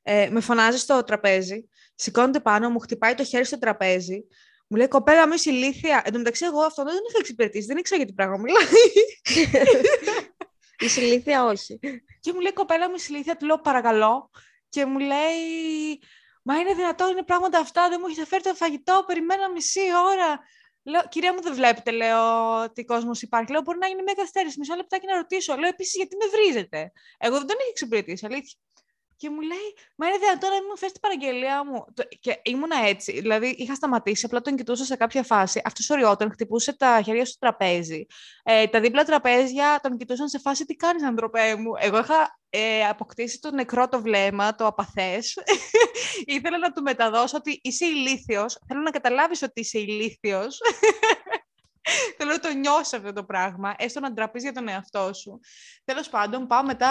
ε, 0.03 0.29
με 0.31 0.41
φωνάζει 0.41 0.79
στο 0.79 1.05
τραπέζι, 1.05 1.69
σηκώνεται 1.95 2.41
πάνω, 2.41 2.71
μου 2.71 2.79
χτυπάει 2.79 3.15
το 3.15 3.25
χέρι 3.25 3.45
στο 3.45 3.59
τραπέζι, 3.59 4.27
μου 4.67 4.77
λέει 4.77 4.89
κοπέλα 4.89 5.27
μου 5.27 5.33
είσαι 5.33 5.51
ηλίθια. 5.51 6.03
Εν 6.05 6.13
τω 6.13 6.19
μεταξύ 6.19 6.45
εγώ 6.45 6.61
αυτό 6.61 6.85
δεν 6.85 6.95
είχα 7.09 7.19
εξυπηρετήσει, 7.19 7.67
δεν 7.67 7.77
ήξερα 7.77 7.97
για 7.97 8.07
τι 8.07 8.13
πράγμα 8.13 8.37
μιλάει. 8.37 8.65
Η 10.79 10.87
ηλίθεια 10.97 11.45
όχι. 11.45 11.79
και 12.21 12.33
μου 12.33 12.41
λέει 12.41 12.53
κοπέλα 12.53 12.89
μου 12.89 12.95
είσαι 12.95 13.13
ηλίθια, 13.13 13.37
του 13.37 13.47
λέω 13.47 13.61
παρακαλώ. 13.61 14.31
Και 14.69 14.85
μου 14.85 14.99
λέει, 14.99 15.41
μα 16.43 16.59
είναι 16.59 16.75
δυνατόν, 16.75 17.11
είναι 17.11 17.23
πράγματα 17.23 17.59
αυτά, 17.59 17.89
δεν 17.89 17.99
μου 18.01 18.07
έχετε 18.07 18.27
φέρει 18.27 18.43
το 18.43 18.55
φαγητό, 18.55 19.05
περιμένω 19.07 19.53
μισή 19.53 19.81
ώρα. 20.13 20.41
Λέω, 20.83 21.03
κυρία 21.09 21.33
μου, 21.33 21.43
δεν 21.43 21.55
βλέπετε, 21.55 21.91
λέω, 21.91 22.23
τι 22.73 22.85
κόσμος 22.85 23.23
υπάρχει. 23.23 23.53
Λέω, 23.53 23.61
μπορεί 23.61 23.79
να 23.79 23.87
γίνει 23.87 24.03
μια 24.03 24.15
καθυστέρηση. 24.15 24.59
Μισό 24.59 24.75
λεπτάκι 24.75 25.07
να 25.07 25.17
ρωτήσω. 25.17 25.57
Λέω, 25.57 25.69
επίσης, 25.69 25.95
γιατί 25.95 26.17
με 26.17 26.27
βρίζετε. 26.27 26.93
Εγώ 27.19 27.37
δεν 27.37 27.47
τον 27.47 27.57
είχα 27.61 27.69
εξυπηρετήσει, 27.71 28.27
αλήθεια. 28.27 28.59
Και 29.17 29.31
μου 29.31 29.41
λέει, 29.41 29.75
Μα 29.95 30.07
είναι 30.07 30.19
δυνατόν 30.19 30.51
να 30.51 30.57
μην 30.57 30.65
μου 30.71 30.77
φέρει 30.79 30.93
την 30.93 31.01
παραγγελία 31.01 31.65
μου. 31.65 31.85
Το- 31.95 32.09
Και 32.21 32.41
ήμουνα 32.45 32.77
έτσι. 32.87 33.13
Δηλαδή, 33.21 33.49
είχα 33.59 33.75
σταματήσει, 33.75 34.25
απλά 34.27 34.41
τον 34.41 34.57
κοιτούσα 34.57 34.85
σε 34.85 34.97
κάποια 34.97 35.23
φάση. 35.23 35.61
Αυτός 35.65 35.91
οριόταν, 35.91 36.31
χτυπούσε 36.31 36.77
τα 36.77 37.03
χέρια 37.05 37.25
στο 37.25 37.39
τραπέζι. 37.39 38.07
Ε, 38.43 38.67
τα 38.67 38.81
δίπλα 38.81 39.05
τραπέζια 39.05 39.79
τον 39.83 39.97
κοιτούσαν 39.97 40.29
σε 40.29 40.39
φάση, 40.39 40.65
Τι 40.65 40.75
κάνεις, 40.77 41.03
ανθρωπέ 41.05 41.57
μου. 41.57 41.73
Εγώ 41.79 41.99
είχα 41.99 42.39
ε, 42.51 42.85
αποκτήσει 42.89 43.41
το 43.41 43.51
νεκρό 43.51 43.89
το 43.89 44.01
βλέμμα, 44.03 44.55
το 44.55 44.67
απαθές. 44.67 45.39
Ήθελα 46.37 46.59
να 46.59 46.73
του 46.73 46.83
μεταδώσω 46.83 47.37
ότι 47.37 47.61
είσαι 47.63 47.87
ηλίθιος. 47.87 48.59
Θέλω 48.69 48.81
να 48.81 48.91
καταλάβεις 48.91 49.43
ότι 49.43 49.61
είσαι 49.61 49.79
ηλίθιος. 49.79 50.59
Θέλω 52.17 52.31
να 52.31 52.39
το 52.39 52.53
νιώσω 52.53 52.97
αυτό 52.97 53.13
το 53.13 53.25
πράγμα, 53.25 53.75
έστω 53.79 54.01
να 54.01 54.13
ντραπείς 54.13 54.43
για 54.43 54.53
τον 54.53 54.69
εαυτό 54.69 55.13
σου. 55.13 55.41
Τέλος 55.85 56.09
πάντων, 56.09 56.47
πάω 56.47 56.63
μετά, 56.65 56.89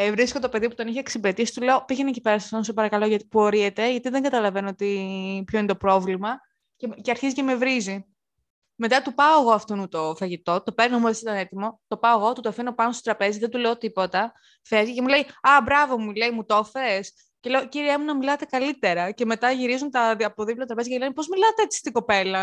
ε, 0.00 0.10
βρίσκω 0.10 0.38
το 0.38 0.48
παιδί 0.48 0.68
που 0.68 0.74
τον 0.74 0.86
είχε 0.86 0.98
εξυπηρετήσει, 0.98 1.54
του 1.54 1.62
λέω 1.62 1.84
πήγαινε 1.84 2.08
εκεί 2.08 2.20
πέρα 2.20 2.38
στον 2.38 2.64
σου 2.64 2.72
παρακαλώ 2.72 3.06
γιατί 3.06 3.24
που 3.24 3.40
ορίεται, 3.40 3.90
γιατί 3.90 4.08
δεν 4.08 4.22
καταλαβαίνω 4.22 4.74
τι, 4.74 4.86
ποιο 5.46 5.58
είναι 5.58 5.68
το 5.68 5.76
πρόβλημα 5.76 6.40
και, 6.76 6.88
και 6.88 7.10
αρχίζει 7.10 7.34
και 7.34 7.42
με 7.42 7.54
βρίζει. 7.54 8.06
Μετά 8.74 9.02
του 9.02 9.14
πάω 9.14 9.40
εγώ 9.40 9.50
αυτόν 9.50 9.88
το 9.88 10.14
φαγητό, 10.18 10.62
το 10.62 10.72
παίρνω 10.72 10.98
μόλις 10.98 11.20
ήταν 11.20 11.36
έτοιμο, 11.36 11.80
το 11.88 11.96
πάω 11.96 12.18
εγώ, 12.18 12.32
του 12.32 12.40
το 12.40 12.48
αφήνω 12.48 12.74
πάνω 12.74 12.92
στο 12.92 13.02
τραπέζι, 13.02 13.38
δεν 13.38 13.50
του 13.50 13.58
λέω 13.58 13.78
τίποτα. 13.78 14.32
Φεύγει 14.62 14.94
και 14.94 15.02
μου 15.02 15.08
λέει 15.08 15.20
Α, 15.20 15.62
μπράβο 15.64 15.98
μου, 15.98 16.12
λέει, 16.12 16.30
μου 16.30 16.44
το 16.44 16.56
έφερες». 16.56 17.12
Και 17.40 17.50
λέω, 17.50 17.68
κύριε 17.68 17.98
μου, 17.98 18.04
να 18.04 18.16
μιλάτε 18.16 18.44
καλύτερα. 18.44 19.10
Και 19.10 19.24
μετά 19.24 19.50
γυρίζουν 19.50 19.90
τα 19.90 20.16
δι- 20.16 20.26
από 20.26 20.44
δίπλα 20.44 20.64
τραπέζια 20.64 20.92
και 20.92 20.98
λένε, 20.98 21.12
Πώς 21.12 21.28
μιλάτε 21.28 21.62
έτσι 21.62 21.78
στην 21.78 21.92
κοπέλα, 21.92 22.40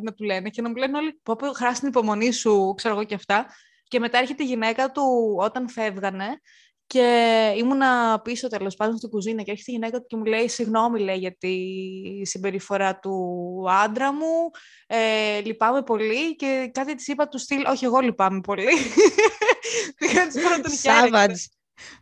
να 0.00 0.12
του 0.12 0.24
λένε. 0.24 0.48
Και 0.48 0.62
να 0.62 0.68
μου 0.68 0.74
λένε 0.74 0.98
όλοι, 0.98 1.20
Πω, 1.22 1.36
πω, 1.36 1.52
χράσει 1.52 1.80
την 1.80 1.88
υπομονή 1.88 2.32
σου, 2.32 2.74
ξέρω 2.76 2.94
εγώ 2.94 3.04
και 3.04 3.14
αυτά. 3.14 3.46
Και 3.88 3.98
μετά 3.98 4.18
έρχεται 4.18 4.42
η 4.42 4.46
γυναίκα 4.46 4.90
του 4.90 5.36
όταν 5.38 5.68
φεύγανε. 5.68 6.40
Και 6.86 7.52
ήμουνα 7.56 8.20
πίσω 8.20 8.48
τέλος 8.48 8.74
πάντων 8.74 8.96
στην 8.96 9.08
κουζίνα 9.10 9.42
και 9.42 9.50
έρχεται 9.50 9.70
η 9.70 9.74
γυναίκα 9.74 9.98
του 10.00 10.06
και 10.06 10.16
μου 10.16 10.24
λέει: 10.24 10.48
Συγγνώμη, 10.48 11.00
λέει, 11.00 11.16
για 11.16 11.36
τη 11.38 11.56
συμπεριφορά 12.26 12.98
του 12.98 13.64
άντρα 13.70 14.12
μου. 14.12 14.50
Ε, 14.86 15.40
λυπάμαι 15.40 15.82
πολύ. 15.82 16.36
Και 16.36 16.70
κάτι 16.72 16.94
της 16.94 17.06
είπα 17.08 17.28
του 17.28 17.38
στυλ: 17.38 17.64
Όχι, 17.66 17.84
εγώ 17.84 17.98
λυπάμαι 18.00 18.40
πολύ. 18.40 18.66
Πήγα 19.98 20.26
της 20.26 20.42
πάνω 20.42 20.62
τον 20.62 20.72
χέρι. 20.72 21.10
Savage. 21.12 21.44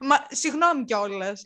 Μα 0.01 0.16
συγγνώμη 0.29 0.85
κιόλας. 0.85 1.42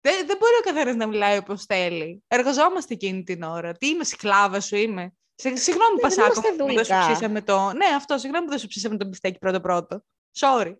Δεν, 0.00 0.26
δεν 0.26 0.36
μπορεί 0.36 0.54
ο 0.60 0.64
καθένας 0.64 0.94
να 0.94 1.06
μιλάει 1.06 1.36
όπως 1.38 1.64
θέλει. 1.64 2.22
Εργαζόμαστε 2.28 2.94
εκείνη 2.94 3.22
την 3.22 3.42
ώρα. 3.42 3.72
Τι 3.72 3.88
είμαι, 3.88 4.04
σκλάβα 4.04 4.60
σου 4.60 4.76
είμαι. 4.76 5.12
Σε- 5.34 5.56
Συγγνώμη, 5.56 5.94
Ναι, 5.94 6.08
δεν 6.08 6.16
Πασάκο, 6.16 6.26
είμαστε 6.32 6.50
που 6.50 6.56
δεν 6.56 6.66
σου 6.68 6.72
δουλικά. 6.74 7.12
ψήσαμε 7.12 7.42
το. 7.42 7.72
Ναι, 7.72 7.86
αυτό, 7.96 8.18
συγγνώμη 8.18 8.44
που 8.44 8.50
δεν 8.50 8.60
σου 8.60 8.66
ψήσαμε 8.66 8.96
το 8.96 9.06
μπιφτέκι 9.06 9.38
πρώτο-πρώτο. 9.38 10.04
Sorry. 10.38 10.74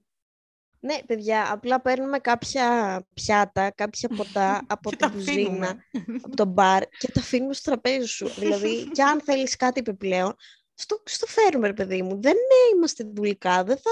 Ναι, 0.85 0.99
παιδιά, 1.07 1.53
απλά 1.53 1.81
παίρνουμε 1.81 2.19
κάποια 2.19 2.67
πιάτα, 3.15 3.71
κάποια 3.71 4.09
ποτά 4.17 4.61
από 4.75 4.91
Και 4.91 4.97
την 4.97 5.07
τα 5.07 5.13
κουζίνα, 5.15 5.33
αφήνουμε. 5.41 5.85
από 6.23 6.37
το 6.37 6.45
μπαρ 6.45 6.83
και 6.89 7.11
τα 7.13 7.21
αφήνουμε 7.21 7.55
στο 7.55 7.71
τραπέζι 7.71 8.07
σου. 8.07 8.29
δηλαδή, 8.41 8.91
και 8.93 9.03
αν 9.03 9.21
θέλεις 9.21 9.57
κάτι 9.57 9.81
επιπλέον, 9.81 10.37
στο, 10.75 11.03
στο 11.05 11.27
φέρουμε, 11.27 11.67
ρε 11.67 11.73
παιδί 11.73 12.03
μου. 12.03 12.21
Δεν 12.21 12.33
ναι, 12.33 12.77
είμαστε 12.77 13.05
δουλικά, 13.15 13.65
δεν 13.65 13.77
θα 13.77 13.91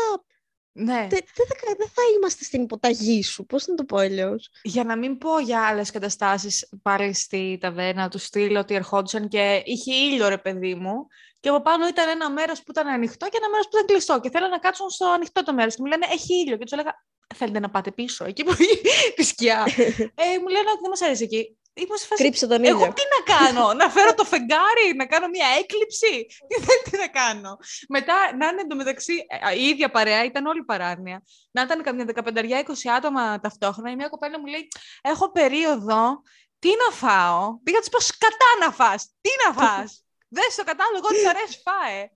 Ναι. 0.72 0.94
Δεν 0.94 1.08
δεν 1.08 1.46
θα, 1.46 1.74
δεν 1.76 1.88
θα 1.88 2.02
είμαστε 2.16 2.44
στην 2.44 2.62
υποταγή 2.62 3.22
σου. 3.22 3.46
Πώς 3.46 3.66
να 3.66 3.74
το 3.74 3.84
πω 3.84 3.96
αλλιώς. 3.96 4.50
Για 4.62 4.84
να 4.84 4.96
μην 4.96 5.18
πω 5.18 5.38
για 5.38 5.66
άλλες 5.66 5.90
καταστάσεις 5.90 6.68
πάλι 6.82 7.14
στη 7.14 7.58
ταβέρνα 7.60 8.08
του 8.08 8.18
στυλ 8.18 8.56
ότι 8.56 8.74
ερχόντουσαν 8.74 9.28
και 9.28 9.62
είχε 9.64 9.94
ήλιο 9.94 10.28
ρε 10.28 10.38
παιδί 10.38 10.74
μου 10.74 11.06
και 11.40 11.48
από 11.48 11.60
πάνω 11.62 11.86
ήταν 11.88 12.08
ένα 12.08 12.30
μέρος 12.30 12.58
που 12.62 12.70
ήταν 12.70 12.86
ανοιχτό 12.86 13.28
και 13.28 13.36
ένα 13.40 13.48
μέρος 13.48 13.64
που 13.68 13.70
ήταν 13.76 13.86
κλειστό 13.86 14.20
και 14.20 14.30
θέλανε 14.30 14.52
να 14.52 14.58
κάτσουν 14.58 14.90
στο 14.90 15.06
ανοιχτό 15.08 15.42
το 15.42 15.52
μέρος 15.52 15.74
και 15.74 15.82
μου 15.82 15.88
λένε 15.88 16.06
έχει 16.10 16.34
ήλιο 16.34 16.56
και 16.56 16.62
τους 16.64 16.72
έλεγα 16.72 17.04
θέλετε 17.34 17.58
να 17.60 17.70
πάτε 17.70 17.90
πίσω 17.92 18.24
εκεί 18.24 18.44
που 18.44 18.50
έχει 18.52 18.80
τη 19.16 19.22
σκιά. 19.22 19.66
ε, 20.14 20.38
μου 20.40 20.48
λένε 20.48 20.70
ότι 20.70 20.80
δεν 20.80 20.90
μας 20.90 21.02
αρέσει 21.02 21.24
εκεί. 21.24 21.54
Ήμουν 21.74 21.96
σε 21.96 22.06
φάση, 22.06 22.22
Κρύψε 22.22 22.46
τον 22.46 22.62
ήλιο. 22.64 22.70
εγώ 22.76 22.92
τι 22.92 23.02
να 23.16 23.34
κάνω, 23.34 23.72
να 23.72 23.90
φέρω 23.90 24.14
το 24.14 24.24
φεγγάρι, 24.24 24.94
να 24.96 25.06
κάνω 25.06 25.28
μια 25.28 25.46
έκλειψη; 25.58 26.26
Τι 26.48 26.60
δεν 26.60 26.76
τι 26.90 26.96
να 26.98 27.06
κάνω; 27.08 27.56
Μετά 27.88 28.14
να 28.38 28.46
είναι 28.46 28.60
εντωμεταξύ 28.60 29.12
ε, 29.50 29.56
η 29.58 29.64
ίδια 29.64 29.90
παρέα, 29.90 30.24
ήταν 30.24 30.46
όλη 30.46 30.64
παράνοια. 30.64 31.22
Να 31.50 31.62
ήταν 31.62 31.82
καμιά 31.82 32.06
15-20 32.14 32.52
άτομα 32.96 33.40
ταυτόχρονα. 33.40 33.90
Η 33.90 33.96
μια 33.96 34.08
κοπέλα 34.08 34.38
μου 34.40 34.46
λέει: 34.46 34.68
Έχω 35.00 35.30
περίοδο. 35.30 36.22
Τι 36.58 36.68
να 36.68 36.96
φάω; 36.96 37.58
Πήγα 37.62 37.78
της 37.78 37.88
πω: 37.88 37.98
Κατά 38.18 38.66
να 38.66 38.72
φας. 38.72 39.10
Τι 39.20 39.30
να 39.46 39.62
φας; 39.62 40.04
Δες 40.30 40.54
το 40.54 40.64
κατάλογο, 40.64 41.08
τι 41.08 41.28
αρέσει, 41.32 41.60
φάε. 41.64 42.10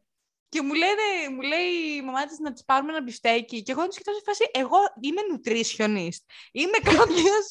Και 0.54 0.62
μου, 0.66 0.74
λένε, 0.82 1.06
μου 1.34 1.42
λέει 1.52 1.70
η 1.98 2.02
μαμά 2.06 2.22
της 2.26 2.38
να 2.44 2.52
της 2.52 2.64
πάρουμε 2.64 2.90
ένα 2.94 3.02
μπιφτέκι. 3.02 3.62
Και 3.62 3.72
εγώ 3.72 3.80
να 3.80 3.88
της 3.88 3.96
κοιτάζω 3.98 4.18
σε 4.18 4.24
φάση, 4.28 4.44
εγώ 4.62 4.78
είμαι 5.06 5.22
nutritionist. 5.30 6.22
Είμαι 6.60 6.78
κάποιος... 6.90 7.44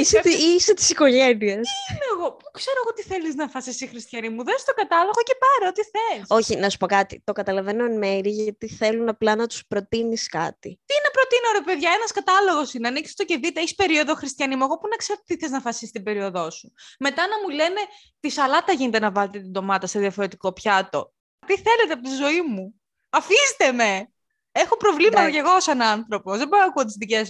είσαι, 0.00 0.20
τη- 0.20 0.42
είσαι 0.54 0.74
της 0.74 0.90
οικογένειας. 0.90 1.66
είμαι 1.90 2.06
εγώ. 2.14 2.28
Πού 2.40 2.46
ξέρω 2.52 2.78
εγώ 2.82 2.92
τι 2.96 3.02
θέλεις 3.02 3.34
να 3.34 3.48
φας 3.48 3.66
εσύ, 3.66 3.86
Χριστιανή 3.86 4.28
μου. 4.28 4.44
Δες 4.44 4.64
το 4.64 4.72
κατάλογο 4.74 5.20
και 5.28 5.36
πάρε 5.44 5.66
ό,τι 5.70 5.82
θες. 5.92 6.24
Όχι, 6.28 6.56
να 6.56 6.68
σου 6.70 6.76
πω 6.76 6.86
κάτι. 6.86 7.20
Το 7.24 7.32
καταλαβαίνω 7.32 7.84
εν 7.84 7.96
μέρη 7.98 8.30
γιατί 8.30 8.68
θέλουν 8.68 9.08
απλά 9.08 9.36
να 9.36 9.46
τους 9.46 9.66
προτείνεις 9.66 10.28
κάτι. 10.28 10.70
Τι 10.88 10.94
να 11.04 11.10
προτείνω, 11.16 11.48
ρε 11.58 11.62
παιδιά, 11.68 11.90
ένας 11.98 12.12
κατάλογος 12.12 12.74
είναι. 12.74 12.88
Ανοίξεις 12.88 13.14
το 13.14 13.24
και 13.24 13.36
δείτε, 13.36 13.60
έχεις 13.60 13.74
περίοδο, 13.74 14.14
Χριστιανή 14.14 14.56
μου. 14.56 14.64
Εγώ 14.64 14.78
που 14.78 14.88
να 14.88 14.96
ξέρω 14.96 15.18
τι 15.26 15.36
θες 15.38 15.50
να 15.50 15.60
φας 15.60 15.76
στην 15.76 16.02
περίοδό 16.02 16.50
σου. 16.50 16.72
Μετά 16.98 17.22
να 17.26 17.36
μου 17.42 17.48
λένε, 17.54 17.80
τη 18.20 18.28
σαλάτα 18.30 18.72
γίνεται 18.72 18.98
να 18.98 19.10
βάλετε 19.10 19.38
την 19.38 19.50
ντομάτα 19.50 19.86
σε 19.86 19.98
διαφορετικό 19.98 20.52
πιάτο. 20.52 21.14
Τι 21.46 21.56
θέλετε 21.56 21.92
από 21.92 22.02
τη 22.02 22.14
ζωή 22.14 22.42
μου; 22.42 22.74
Αφήστε 23.10 23.72
με. 23.72 24.08
Έχω 24.52 24.76
προβλήματα 24.76 25.20
Εντάξει. 25.20 25.40
κι 25.40 25.46
εγώ 25.46 25.60
σαν 25.60 25.82
άνθρωπος. 25.82 26.38
Δεν 26.38 26.48
μπορώ 26.48 26.62
να 26.62 26.68
ακούω 26.68 26.84
τις 26.84 26.94
δικές 26.94 27.26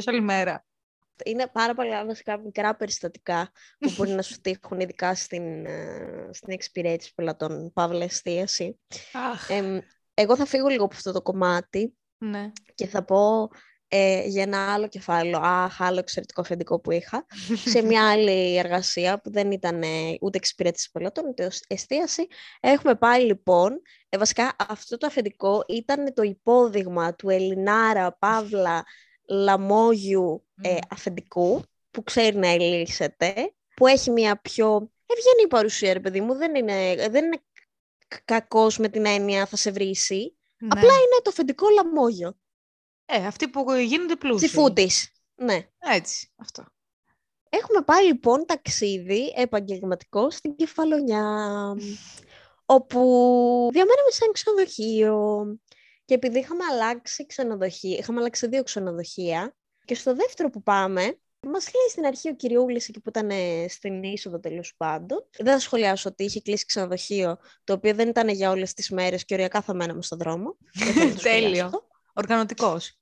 σα 0.00 0.10
όλη 0.10 0.20
μέρα. 0.20 0.64
Είναι 1.24 1.46
πάρα 1.46 1.74
πολλά 1.74 2.04
βασικά 2.04 2.38
μικρά 2.38 2.76
περιστατικά 2.76 3.50
που 3.78 3.92
μπορεί 3.96 4.10
να 4.10 4.22
σου 4.22 4.40
τύχουν 4.40 4.80
ειδικά 4.80 5.14
στην, 5.14 5.66
ε, 5.66 6.28
στην 6.32 6.52
εξυπηρέτηση 6.52 7.14
πελατών, 7.14 7.72
παύλα 7.72 8.04
εστίαση. 8.04 8.78
Αχ. 9.12 9.50
Εμ, 9.50 9.78
εγώ 10.14 10.36
θα 10.36 10.46
φύγω 10.46 10.68
λίγο 10.68 10.84
από 10.84 10.94
αυτό 10.94 11.12
το 11.12 11.22
κομμάτι 11.22 11.96
ναι. 12.18 12.52
και 12.74 12.86
θα 12.86 13.04
πω 13.04 13.50
ε, 13.88 14.26
για 14.26 14.42
ένα 14.42 14.72
άλλο 14.72 14.88
κεφάλαιο, 14.88 15.38
αχ, 15.42 15.80
άλλο 15.82 15.98
εξαιρετικό 15.98 16.40
αφεντικό 16.40 16.80
που 16.80 16.90
είχα, 16.90 17.26
σε 17.72 17.82
μια 17.82 18.10
άλλη 18.10 18.56
εργασία 18.56 19.20
που 19.20 19.30
δεν 19.30 19.50
ήταν 19.50 19.82
ε, 19.82 20.16
ούτε 20.20 20.38
εξυπηρέτηση 20.38 20.90
πελατών, 20.90 21.26
ούτε 21.28 21.46
ως- 21.46 21.62
εστίαση. 21.68 22.26
Έχουμε 22.60 22.94
πάει 22.94 23.24
λοιπόν, 23.24 23.80
ε, 24.08 24.18
βασικά 24.18 24.56
αυτό 24.68 24.96
το 24.96 25.06
αφεντικό 25.06 25.64
ήταν 25.68 26.14
το 26.14 26.22
υπόδειγμα 26.22 27.14
του 27.14 27.28
Ελληνάρα, 27.30 28.16
Παύλα, 28.18 28.84
Λαμόγιου 29.28 30.44
ε, 30.62 30.68
Μμμ. 30.70 30.78
αφεντικού, 30.90 31.62
που 31.90 32.02
ξέρει 32.02 32.36
να 32.36 32.48
ελύσεται, 32.48 33.34
που 33.76 33.86
έχει 33.86 34.10
μια 34.10 34.40
πιο 34.40 34.90
ευγενή 35.06 35.48
παρουσία, 35.48 35.92
ρε 35.92 36.00
παιδί 36.00 36.20
μου, 36.20 36.34
δεν 36.34 36.54
είναι, 36.54 36.94
δεν 37.10 37.24
είναι 37.24 37.40
κα- 38.08 38.20
κακός 38.24 38.78
με 38.78 38.88
την 38.88 39.06
έννοια 39.06 39.46
θα 39.46 39.56
σε 39.56 39.70
βρήσει, 39.70 40.36
Ναι. 40.58 40.68
απλά 40.70 40.92
είναι 40.92 41.20
το 41.22 41.30
αφεντικό 41.30 41.66
Λαμόγιο. 41.68 42.36
Ε, 43.06 43.26
αυτοί 43.26 43.48
που 43.48 43.72
γίνονται 43.72 44.16
πλούσιοι. 44.16 44.46
Τσιφούτης. 44.46 45.10
Ναι. 45.34 45.68
Έτσι, 45.78 46.32
αυτό. 46.36 46.66
Έχουμε 47.48 47.82
πάει 47.84 48.06
λοιπόν 48.06 48.46
ταξίδι 48.46 49.32
επαγγελματικό 49.36 50.30
στην 50.30 50.56
Κεφαλονιά, 50.56 51.24
όπου 52.66 53.00
διαμέναμε 53.72 54.10
σε 54.10 54.24
ένα 54.24 54.32
ξενοδοχείο 54.32 55.46
και 56.04 56.14
επειδή 56.14 56.38
είχαμε 56.38 56.64
αλλάξει 56.70 57.26
ξενοδοχεία, 57.26 57.98
είχαμε 57.98 58.18
αλλάξει 58.18 58.48
δύο 58.48 58.62
ξενοδοχεία 58.62 59.56
και 59.84 59.94
στο 59.94 60.14
δεύτερο 60.14 60.50
που 60.50 60.62
πάμε, 60.62 61.18
μας 61.40 61.64
λέει 61.64 61.88
στην 61.90 62.06
αρχή 62.06 62.28
ο 62.28 62.34
κυριούλης 62.34 62.88
εκεί 62.88 63.00
που 63.00 63.08
ήταν 63.08 63.30
ε, 63.30 63.66
στην 63.68 64.02
είσοδο 64.02 64.40
τέλος 64.40 64.74
πάντων. 64.76 65.28
Δεν 65.38 65.52
θα 65.52 65.58
σχολιάσω 65.58 66.08
ότι 66.08 66.24
είχε 66.24 66.40
κλείσει 66.40 66.64
ξενοδοχείο, 66.64 67.38
το 67.64 67.72
οποίο 67.72 67.94
δεν 67.94 68.08
ήταν 68.08 68.28
για 68.28 68.50
όλες 68.50 68.72
τις 68.72 68.90
μέρες 68.90 69.24
και 69.24 69.34
οριακά 69.34 69.60
θα 69.60 69.74
μέναμε 69.74 70.02
στον 70.02 70.18
δρόμο. 70.18 70.56
Δεν 70.72 70.92
θέλω 70.92 71.04
να 71.04 71.12
το 71.12 71.18
σχολιάσω 71.20 71.40
Τέλειο. 71.40 71.85
Αυτό. 72.16 72.32
Οργανωτικός. 72.32 72.98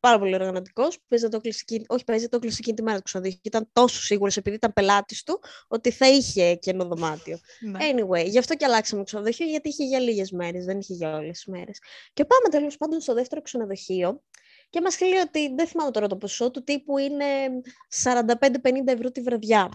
πάρα 0.00 0.18
πολύ 0.18 0.34
οργανωτικός. 0.34 0.98
Παίζει 1.08 1.28
το 1.28 1.40
κλείσει 1.40 1.60
εκείνη- 1.62 1.84
όχι, 1.88 2.04
παίζει 2.04 2.28
το 2.28 2.38
κλείσει 2.38 2.56
εκείνη 2.60 2.76
τη 2.76 2.82
μέρα 2.82 2.96
του 2.96 3.02
ξενοδοχείου. 3.02 3.38
Και 3.42 3.48
Ήταν 3.48 3.68
τόσο 3.72 4.00
σίγουρος, 4.02 4.36
επειδή 4.36 4.56
ήταν 4.56 4.72
πελάτης 4.72 5.22
του, 5.22 5.40
ότι 5.68 5.90
θα 5.90 6.08
είχε 6.08 6.54
καινό 6.54 6.84
δωμάτιο. 6.84 7.38
Ναι. 7.60 7.78
Anyway, 7.92 8.24
γι' 8.26 8.38
αυτό 8.38 8.54
και 8.54 8.64
αλλάξαμε 8.64 9.02
ξενοδοχείο, 9.02 9.46
γιατί 9.46 9.68
είχε 9.68 9.84
για 9.84 9.98
λίγες 10.00 10.30
μέρες, 10.30 10.64
δεν 10.64 10.78
είχε 10.78 10.94
για 10.94 11.16
όλες 11.16 11.30
τις 11.30 11.46
μέρες. 11.46 11.78
Και 12.12 12.24
πάμε 12.24 12.48
τέλος 12.50 12.76
πάντων 12.76 13.00
στο 13.00 13.14
δεύτερο 13.14 13.42
ξενοδοχείο. 13.42 14.22
Και 14.70 14.80
μας 14.80 15.00
λέει 15.00 15.20
ότι 15.20 15.54
δεν 15.54 15.66
θυμάμαι 15.66 15.90
τώρα 15.90 16.06
το 16.06 16.16
ποσό 16.16 16.50
του 16.50 16.64
τύπου 16.64 16.98
είναι 16.98 17.24
45-50 17.88 18.92
ευρώ 18.92 19.10
τη 19.10 19.20
βραδιά. 19.20 19.68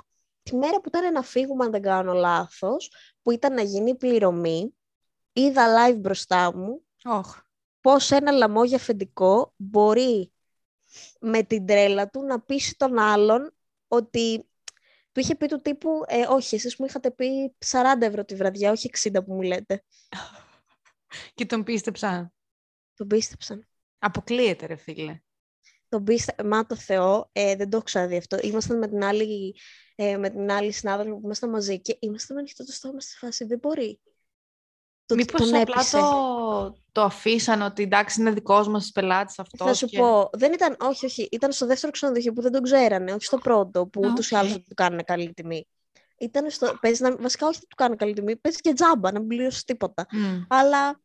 Τη 0.43 0.55
μέρα 0.55 0.81
που 0.81 0.87
ήταν 0.87 1.13
να 1.13 1.21
φύγουμε, 1.21 1.65
αν 1.65 1.71
δεν 1.71 1.81
κάνω 1.81 2.13
λάθος, 2.13 2.91
που 3.21 3.31
ήταν 3.31 3.53
να 3.53 3.61
γίνει 3.61 3.89
η 3.89 3.95
πληρωμή, 3.95 4.73
είδα 5.33 5.67
live 5.89 5.97
μπροστά 5.97 6.55
μου 6.55 6.81
Όχ. 7.03 7.42
Πώς 7.83 8.11
ένα 8.11 8.31
λαμόγια 8.31 8.75
αφεντικό 8.75 9.53
μπορεί 9.55 10.31
με 11.19 11.43
την 11.43 11.65
τρέλα 11.65 12.09
του 12.09 12.23
να 12.23 12.41
πείσει 12.41 12.75
τον 12.77 12.99
άλλον 12.99 13.55
ότι 13.87 14.49
του 15.11 15.19
είχε 15.19 15.35
πει 15.35 15.47
του 15.47 15.61
τύπου 15.61 16.03
ε, 16.07 16.25
όχι, 16.29 16.55
εσείς 16.55 16.75
μου 16.77 16.85
είχατε 16.85 17.11
πει 17.11 17.55
40 17.65 17.81
ευρώ 17.99 18.25
τη 18.25 18.35
βραδιά, 18.35 18.71
όχι 18.71 18.89
60 18.99 19.25
που 19.25 19.33
μου 19.33 19.41
λέτε. 19.41 19.83
Και 21.35 21.45
τον 21.45 21.63
πίστεψαν. 21.63 22.33
Τον 22.95 23.07
πίστεψαν. 23.07 23.67
Αποκλείεται, 23.99 24.65
ρε 24.65 24.75
φίλε. 24.75 25.21
Τον 25.89 26.03
πίστε... 26.03 26.43
Μα 26.43 26.65
το 26.65 26.75
Θεό, 26.75 27.29
ε, 27.31 27.55
δεν 27.55 27.69
το 27.69 27.75
έχω 27.75 27.85
ξαναδεί 27.85 28.17
αυτό. 28.17 28.37
Ήμασταν 28.41 28.77
με 28.77 28.87
την 28.87 29.03
άλλη, 29.03 29.55
ε, 29.95 30.17
με 30.17 30.29
την 30.29 30.51
άλλη 30.51 30.71
συνάδελφο 30.71 31.15
που 31.15 31.21
ήμασταν 31.25 31.49
μαζί 31.49 31.81
και 31.81 31.97
ήμασταν 31.99 32.35
με 32.35 32.41
ανοιχτό 32.41 32.65
το 32.65 32.71
στόμα 32.71 32.99
στη 32.99 33.17
φάση. 33.17 33.45
Δεν 33.45 33.59
μπορεί. 33.59 33.99
Το, 35.05 35.15
Μήπως 35.15 35.49
τον 35.49 35.61
απλά 35.61 35.75
έπεισε. 35.75 35.97
το, 35.97 36.75
το 36.91 37.01
αφήσαν 37.01 37.61
ότι 37.61 37.83
εντάξει 37.83 38.21
είναι 38.21 38.31
δικός 38.31 38.67
μας 38.67 38.91
πελάτης 38.93 39.39
αυτός. 39.39 39.67
Θα 39.67 39.73
σου 39.73 39.85
και... 39.85 39.97
πω, 39.97 40.29
δεν 40.33 40.53
ήταν, 40.53 40.75
όχι, 40.79 41.05
όχι, 41.05 41.27
ήταν 41.31 41.51
στο 41.51 41.65
δεύτερο 41.65 41.91
ξενοδοχείο 41.91 42.33
που 42.33 42.41
δεν 42.41 42.51
τον 42.51 42.61
ξέρανε, 42.61 43.13
όχι 43.13 43.25
στο 43.25 43.37
πρώτο, 43.37 43.87
που 43.87 44.01
Α, 44.05 44.09
ούτως 44.09 44.29
ή 44.29 44.33
οκ. 44.33 44.39
άλλως 44.39 44.51
δεν 44.51 44.63
του 44.63 44.73
κάνουν 44.75 45.03
καλή 45.03 45.33
τιμή. 45.33 45.67
Ήταν 46.19 46.49
στο, 46.49 46.77
παίζει 46.81 47.03
να, 47.03 47.15
βασικά 47.15 47.47
όχι 47.47 47.59
δεν 47.59 47.67
του 47.69 47.75
κάνουν 47.75 47.97
καλή 47.97 48.13
τιμή, 48.13 48.35
παίζει 48.35 48.59
και 48.59 48.73
τζάμπα, 48.73 49.11
να 49.11 49.19
μην 49.19 49.27
πληρώσεις 49.27 49.63
τίποτα. 49.63 50.05
Μμ. 50.11 50.41
Αλλά 50.47 51.01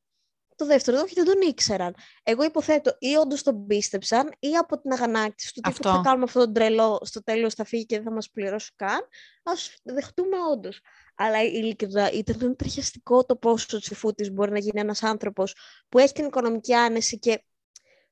το 0.59 0.67
δεύτερο, 0.67 1.01
όχι, 1.01 1.15
δεν 1.15 1.25
τον 1.25 1.41
ήξεραν. 1.49 1.95
Εγώ 2.23 2.45
υποθέτω 2.45 2.97
ή 2.99 3.15
όντως 3.15 3.43
τον 3.43 3.67
πίστεψαν 3.67 4.33
ή 4.39 4.57
από 4.57 4.81
την 4.81 4.93
αγανάκτηση 4.93 5.55
του 5.55 5.61
τύπου 5.61 5.77
Αυτό. 5.77 5.91
θα 5.91 6.01
κάνουμε 6.05 6.25
αυτό 6.25 6.41
τον 6.41 6.53
τρελό, 6.53 7.01
στο 7.03 7.23
τέλος 7.23 7.55
θα 7.55 7.65
φύγει 7.65 7.87
και 7.87 7.97
δεν 7.97 8.05
θα 8.05 8.13
μας 8.13 8.31
πληρώσει 8.31 8.73
καν. 8.77 9.01
Ας 9.43 9.75
δεχτούμε 9.83 10.37
όντως. 10.53 10.81
Αλλά 11.17 11.43
ειλικρινά 11.43 12.11
ήταν 12.11 12.57
ανατριχιαστικό 12.57 13.25
το 13.25 13.37
πόσο 13.37 13.81
τσιφούτης 13.81 14.33
μπορεί 14.33 14.51
να 14.51 14.59
γίνει 14.59 14.81
ένας 14.81 15.03
άνθρωπος 15.03 15.55
που 15.89 15.99
έχει 15.99 16.13
την 16.13 16.25
οικονομική 16.25 16.75
άνεση 16.75 17.19
και 17.19 17.45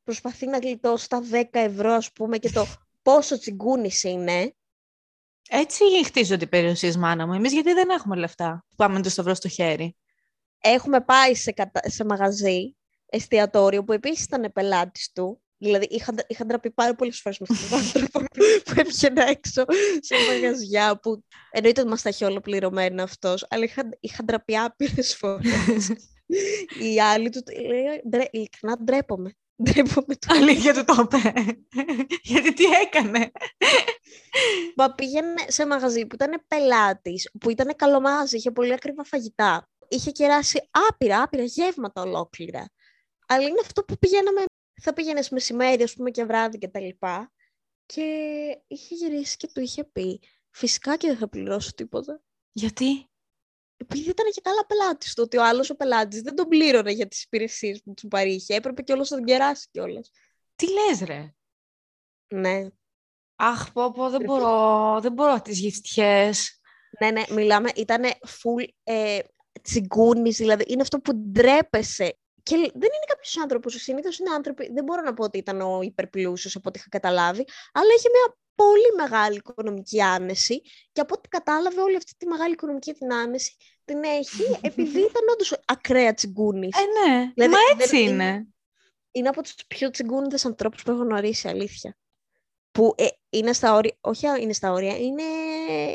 προσπαθεί 0.02 0.46
να 0.46 0.58
γλιτώσει 0.58 1.08
τα 1.08 1.22
10 1.32 1.42
ευρώ 1.50 1.92
ας 1.92 2.12
πούμε 2.12 2.38
και 2.38 2.50
το 2.50 2.66
πόσο 3.02 3.38
τσιγκούνης 3.38 4.02
είναι. 4.02 4.54
Έτσι 5.48 6.04
χτίζονται 6.04 6.44
οι 6.44 6.48
περιουσίες, 6.48 6.96
μάνα 6.96 7.26
μου. 7.26 7.32
Εμείς 7.32 7.52
γιατί 7.52 7.72
δεν 7.72 7.88
έχουμε 7.90 8.16
λεφτά. 8.16 8.64
Πάμε 8.76 8.94
με 8.94 9.02
το 9.02 9.10
σταυρό 9.10 9.34
στο 9.34 9.48
χέρι; 9.48 9.96
Έχουμε 10.60 11.00
πάει 11.00 11.34
σε, 11.34 11.52
κατα... 11.52 11.80
σε 11.84 12.04
μαγαζί, 12.04 12.76
εστιατόριο, 13.06 13.84
που 13.84 13.92
επίσης 13.92 14.24
ήταν 14.24 14.52
πελάτης 14.52 15.12
του. 15.12 15.40
Δηλαδή, 15.58 15.86
είχα, 15.90 16.14
είχα 16.26 16.46
ντραπεί 16.46 16.70
πάρα 16.70 16.94
πολλές 16.94 17.20
φορές 17.20 17.38
με 17.38 17.46
αυτόν 17.50 17.68
τον 17.70 17.78
άνθρωπο 17.78 18.18
που 18.64 18.72
έβγαινε 18.76 19.24
έξω 19.24 19.64
σε 20.00 20.14
μαγαζιά 20.28 20.98
που 21.00 21.24
εννοείται 21.50 21.80
ότι 21.80 21.90
μας 21.90 22.02
τα 22.02 22.08
είχε 22.08 22.24
ολοκληρωμένα 22.24 23.02
αυτός, 23.02 23.46
αλλά 23.50 23.64
είχα, 23.64 23.88
είχα 24.00 24.24
ντραπεί 24.24 24.56
άπειρες 24.56 25.16
φορές. 25.16 25.92
Η 26.92 27.00
άλλη 27.00 27.28
του 27.30 27.42
λέει: 27.68 28.02
«Ντρε- 28.08 28.28
Ειλικρινά 28.34 28.76
ντρέπομαι. 28.82 29.30
Ντρέπομαι 29.62 30.14
το 30.14 30.26
Αλήθεια 30.28 30.74
του 30.74 30.84
το 30.84 30.94
είπε. 31.02 31.32
γιατί 32.30 32.52
τι 32.52 32.64
έκανε; 32.64 33.30
Μα 34.76 34.94
πήγαινε 34.94 35.34
σε 35.46 35.66
μαγαζί 35.66 36.06
που 36.06 36.14
ήταν 36.14 36.44
πελάτης, 36.48 37.30
που 37.40 37.50
ήταν 37.50 37.76
καλό 37.76 38.00
μαγαζί, 38.00 38.36
είχε 38.36 38.50
πολύ 38.50 38.72
ακριβά 38.72 39.04
φαγητά. 39.04 39.68
Είχε 39.88 40.10
κεράσει 40.10 40.68
άπειρα, 40.70 41.22
άπειρα 41.22 41.42
γεύματα 41.42 42.02
ολόκληρα. 42.02 42.70
Αλλά 43.26 43.46
είναι 43.46 43.60
αυτό 43.60 43.84
που 43.84 43.98
πηγαίναμε. 43.98 44.44
Θα 44.82 44.92
πήγαινες 44.92 45.28
μεσημέρι, 45.28 45.82
ας 45.82 45.94
πούμε, 45.94 46.10
και 46.10 46.24
βράδυ 46.24 46.58
και 46.58 46.68
τα 46.68 46.80
λοιπά. 46.80 47.32
Και 47.86 48.02
είχε 48.66 48.94
γυρίσει 48.94 49.36
και 49.36 49.48
του 49.52 49.60
είχε 49.60 49.84
πει: 49.84 50.20
Φυσικά 50.50 50.96
και 50.96 51.06
δεν 51.06 51.16
θα 51.16 51.28
πληρώσω 51.28 51.74
τίποτα. 51.74 52.22
Γιατί; 52.52 53.10
επειδή 53.76 54.10
ήταν 54.10 54.30
και 54.30 54.40
καλά 54.40 54.66
πελάτης 54.66 55.14
το 55.14 55.22
ότι 55.22 55.36
ο 55.36 55.44
άλλος 55.44 55.70
ο 55.70 55.76
πελάτης 55.76 56.20
δεν 56.20 56.34
τον 56.34 56.48
πλήρωνε 56.48 56.90
για 56.90 57.08
τις 57.08 57.22
υπηρεσίες 57.22 57.82
που 57.82 57.94
του 57.94 58.08
παρήχε. 58.08 58.54
Έπρεπε 58.54 58.82
και 58.82 58.92
όλος 58.92 59.10
να 59.10 59.16
τον 59.16 59.26
κεράσει 59.26 59.68
κιόλας. 59.70 60.10
Τι 60.56 60.66
λες 60.72 61.00
ρε; 61.00 61.34
Ναι. 62.28 62.66
Αχ, 63.36 63.72
πω, 63.72 63.92
πω, 63.92 64.10
δεν 64.10 64.22
μπορώ, 64.24 64.98
δεν 65.00 65.12
μπορώ 65.12 65.40
τις 65.42 65.58
γυφτιές. 65.58 66.60
Ναι, 67.00 67.10
ναι, 67.10 67.22
μιλάμε, 67.30 67.70
ήταν 67.76 68.02
full 68.04 68.68
ε, 68.84 69.18
τσιγκούνης, 69.62 70.36
δηλαδή 70.36 70.64
είναι 70.66 70.82
αυτό 70.82 70.98
που 71.00 71.14
ντρέπεσαι. 71.16 72.18
Και 72.42 72.56
δεν 72.56 72.66
είναι 72.66 73.06
κάποιος 73.08 73.38
άνθρωπος. 73.38 73.74
Συνήθως 73.74 74.18
είναι 74.18 74.30
άνθρωποι. 74.30 74.70
Δεν 74.72 74.84
μπορώ 74.84 75.02
να 75.02 75.14
πω 75.14 75.24
ότι 75.24 75.38
ήταν 75.38 75.60
ο 75.60 75.80
υπερπλούσιος 75.82 76.56
από 76.56 76.68
ό,τι 76.68 76.78
είχα 76.78 76.88
καταλάβει, 76.88 77.44
αλλά 77.72 77.88
είχε 77.98 78.08
μια 78.12 78.36
πολύ 78.54 79.08
μεγάλη 79.10 79.36
οικονομική 79.36 80.02
άνεση. 80.02 80.60
Και 80.92 81.00
από 81.00 81.14
ό,τι 81.16 81.28
κατάλαβε, 81.28 81.80
όλη 81.80 81.96
αυτή 81.96 82.12
τη 82.16 82.26
μεγάλη 82.26 82.52
οικονομική 82.52 82.92
την 82.92 83.12
άνεση 83.12 83.56
την 83.84 84.02
έχει 84.04 84.58
επειδή 84.60 84.98
ήταν 85.10 85.22
όντως 85.32 85.60
ακραία 85.64 86.14
τσιγκούνης. 86.14 86.76
Ε, 86.76 87.08
ναι. 87.08 87.32
Δηλαδή, 87.34 87.52
Μα 87.52 87.58
έτσι 87.82 87.96
δεν- 87.96 88.12
είναι. 88.12 88.46
Είναι 89.10 89.28
από 89.28 89.42
τους 89.42 89.54
πιο 89.66 89.90
τσιγκούνιδες 89.90 90.44
ανθρώπους 90.44 90.82
που 90.82 90.90
έχω 90.90 91.02
γνωρίσει, 91.02 91.48
αλήθεια. 91.48 91.96
Που 92.72 92.94
ε, 92.96 93.06
είναι 93.30 93.52
στα 93.52 93.74
όρια. 93.74 93.96
Όχι, 94.00 94.26
είναι 94.40 94.52
στα 94.52 94.72
όρια, 94.72 94.96
είναι, 94.96 95.22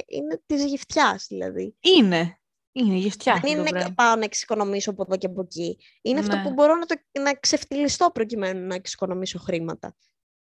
είναι 0.08 0.42
της 0.46 0.66
γυφτιάς 0.66 1.26
δηλαδή. 1.30 1.76
Είναι. 1.80 2.41
Είναι 2.72 2.96
γυφτιά. 2.96 3.34
Δεν 3.34 3.42
αυτό 3.44 3.56
το 3.56 3.60
είναι 3.62 3.70
πράγμα. 3.70 3.94
πάω 3.94 4.16
να 4.16 4.24
εξοικονομήσω 4.24 4.90
από 4.92 5.04
εδώ 5.08 5.18
και 5.18 5.26
από 5.26 5.42
εκεί. 5.42 5.78
Είναι 6.02 6.20
αυτό 6.20 6.36
Ναι. 6.36 6.44
που 6.44 6.54
μπορώ 6.54 6.76
να, 6.76 6.86
το, 6.86 6.96
να 7.22 7.34
ξεφτυλιστώ 7.34 8.10
προκειμένου 8.14 8.68
να 8.68 8.76
εξοικονομήσω 8.76 9.40
χρήματα. 9.40 9.96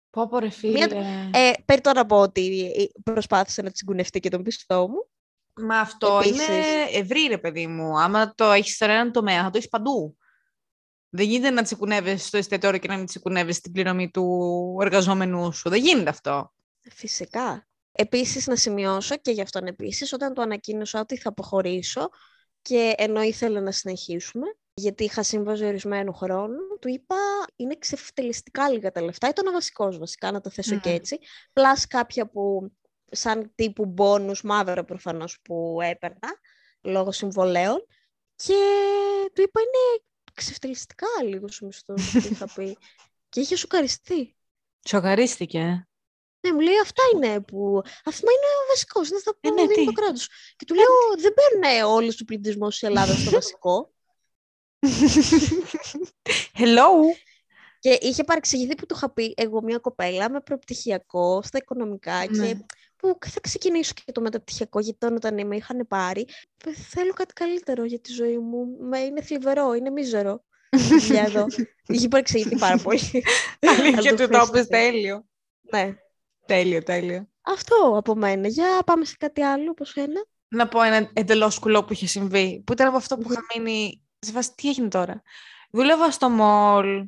Πω, 0.10 0.28
πω, 0.28 0.40
ρε 0.40 0.50
φίλε. 0.50 0.88
Μία- 0.88 1.30
Ε, 1.34 1.52
πέρα 1.66 1.82
τώρα 1.82 2.00
να 2.00 2.06
πω 2.06 2.20
ότι 2.20 2.72
ε, 2.78 2.86
προσπάθησα 3.04 3.64
να 3.64 3.72
τσιγκουνευτεί 3.72 4.20
και 4.20 4.30
τον 4.30 4.44
πιστό 4.44 4.88
μου. 4.88 5.08
Μα 5.66 5.80
αυτό 5.80 6.20
Επίσης. 6.24 6.48
είναι 6.48 6.58
ευρύ, 6.94 7.28
ρε 7.28 7.38
παιδί 7.38 7.68
μου. 7.68 8.00
Άμα 8.00 8.34
το 8.36 8.52
έχεις 8.52 8.76
σε 8.76 8.86
έναν 8.86 9.12
τομέα, 9.12 9.44
θα 9.44 9.50
το 9.50 9.58
έχεις 9.58 9.70
παντού. 9.70 10.18
Δεν 11.10 11.26
γίνεται 11.26 11.50
να 11.50 11.62
τσικουνεύεσαι 11.64 12.26
στο 12.28 12.38
εστιατόριο 12.38 12.80
και 12.80 12.88
να 12.88 12.98
μην 12.98 13.06
τσικουνεύεσαι 13.06 13.62
την 13.62 13.72
πληρωμή 13.72 14.10
του 14.10 14.78
εργαζόμενου 14.82 15.52
σου. 15.54 15.70
Δεν 15.70 15.82
γίνεται 15.82 16.10
αυτό. 16.10 16.54
Φυσικά. 16.92 17.68
Επίσης 18.02 18.48
να 18.48 18.56
σημειώσω 18.56 19.18
και 19.18 19.32
γι' 19.32 19.42
αυτόν 19.42 19.66
επίσης 19.68 20.14
όταν 20.14 20.34
του 20.34 20.42
ανακοίνωσα 20.42 21.00
ότι 21.00 21.18
θα 21.18 21.30
αποχωρήσω 21.30 22.10
και 22.62 22.94
ενώ 22.98 23.22
ήθελα 23.22 23.62
να 23.62 23.72
συνεχίσουμε 23.72 24.46
γιατί 24.74 25.04
είχα 25.04 25.24
σύμβαση 25.24 25.66
ορισμένου 25.66 26.14
χρόνου, 26.14 26.78
του 26.82 26.88
είπα 26.88 27.16
είναι 27.56 27.76
ξεφτελιστικά 27.80 28.70
λίγα 28.70 28.92
τα 28.92 29.02
λεφτά. 29.02 29.30
Ήταν 29.30 29.48
ο 29.48 29.52
βασικός 29.52 29.98
βασικά, 29.98 30.32
να 30.32 30.42
το 30.42 30.50
θέσω 30.50 30.80
και 30.80 30.90
Μμμ. 30.90 30.96
έτσι. 30.96 31.20
Πλάς 31.54 31.88
κάποια 31.88 32.30
που 32.30 32.72
σαν 33.12 33.52
τύπου 33.56 33.86
μπόνους, 33.86 34.42
μαύρα 34.42 34.84
προφανώς 34.84 35.40
που 35.42 35.78
έπαιρνα 35.82 36.30
λόγω 36.82 37.12
συμβολέων 37.12 37.86
και 38.36 38.60
του 39.34 39.42
είπα 39.42 39.62
είναι 39.62 40.04
ξεφτελιστικά 40.34 41.08
λίγος 41.24 41.62
ο 41.62 41.66
μισθός 41.66 42.12
που 42.12 42.28
είχα 42.32 42.54
πει 42.56 42.78
και 43.30 43.40
είχε 43.40 43.56
σοκαριστεί. 43.56 44.36
Σοκαρίστηκε. 44.88 45.89
Ναι, 46.42 46.54
μου 46.54 46.60
λέει 46.60 46.80
αυτά 46.84 47.02
είναι 47.14 47.42
που. 47.42 47.82
Αυτό 48.06 48.28
είναι 48.32 48.50
ο 48.64 48.68
βασικός. 48.70 49.08
Είναι 49.08 49.18
αυτό 49.18 49.32
που 49.32 49.40
Ε, 49.42 49.50
ναι, 49.50 49.62
δίνει 49.62 49.74
τι; 49.74 49.86
το 49.86 49.92
κράτος. 49.92 50.30
Και 50.56 50.66
του 50.66 50.74
λέω, 50.76 50.86
δεν 51.20 51.34
παίρνουν 51.34 51.92
όλου 51.92 52.16
του 52.18 52.26
πληθυσμού 52.26 52.68
της 52.70 52.82
Ελλάδας 52.84 53.20
στο 53.22 53.32
βασικό. 53.32 53.94
Hello. 56.60 56.88
και 57.80 57.98
είχε 58.02 58.24
παρεξηγηθεί 58.24 58.76
που 58.76 58.86
του 58.86 58.96
είχα 58.96 59.10
πει 59.14 59.34
εγώ 59.38 59.62
μια 59.64 59.78
κοπέλα 59.78 60.30
με 60.30 60.40
προπτυχιακό 60.42 61.42
στα 61.44 61.58
οικονομικά 61.58 62.26
Ναι. 62.30 62.48
και 62.48 62.58
που 62.96 63.18
θα 63.26 63.40
ξεκινήσω 63.40 63.92
και 64.06 64.12
το 64.12 64.22
μεταπτυχιακό 64.22 64.80
γιατί 64.80 65.06
όταν, 65.06 65.16
όταν 65.16 65.48
με 65.48 65.56
είχαν 65.56 65.88
πάρει 65.88 66.26
«Ε, 66.66 66.74
θέλω 66.74 67.14
κάτι 67.14 67.34
καλύτερο 67.34 67.84
για 67.84 68.00
τη 68.00 68.12
ζωή 68.12 68.38
μου. 68.38 68.78
Μα 68.90 69.06
είναι 69.06 69.22
θλιβερό, 69.22 69.74
είναι 69.74 69.90
μίζερο. 69.90 70.44
η 70.70 70.78
δουλειά 70.78 71.24
εδώ. 71.24 71.46
Είχε 71.88 72.08
παρεξηγηθεί 72.08 72.58
πάρα 72.58 72.78
πολύ. 72.78 73.00
Αλήθεια 73.60 73.98
Αλλά 73.98 74.10
του 74.10 74.16
το 74.16 74.28
το 74.28 74.38
είπες 74.38 74.50
πίστευε. 74.52 74.68
τέλειο. 74.90 75.26
ναι. 75.62 75.96
Τέλειο, 76.50 76.84
τέλειο. 76.84 77.30
Αυτό 77.42 77.94
από 77.98 78.16
μένα. 78.16 78.48
Για 78.48 78.82
πάμε 78.86 79.06
σε 79.06 79.16
κάτι 79.20 79.42
άλλο 79.42 79.72
από 79.72 79.86
σένα. 79.86 80.26
Να 80.48 80.68
πω 80.68 80.82
ένα 80.82 81.10
εντελώς 81.14 81.60
κουλό 81.60 81.84
που 81.84 81.94
είχε 81.94 82.08
συμβεί. 82.08 82.64
Που 82.66 82.74
ήταν 82.74 82.88
από 82.88 82.98
αυτό 82.98 83.16
που 83.18 83.24
Μμμ. 83.26 83.32
είχα 83.32 83.42
μείνει. 83.56 84.02
Σε 84.20 84.32
φάση, 84.32 84.54
τι 84.56 84.70
έγινε 84.70 84.88
τώρα. 84.88 85.22
Δούλευα 85.72 86.12
στο 86.12 86.28
μall 86.40 87.08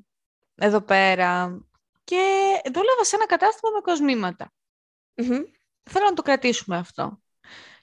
εδώ 0.55 0.81
πέρα 0.81 1.59
και 2.03 2.23
δούλευα 2.73 3.03
σε 3.03 3.15
ένα 3.15 3.25
κατάστημα 3.25 3.71
με 3.71 3.79
κοσμήματα. 3.81 4.51
Μμμ. 5.15 5.39
Θέλω 5.89 6.05
να 6.05 6.13
το 6.13 6.21
κρατήσουμε 6.21 6.77
αυτό. 6.77 7.21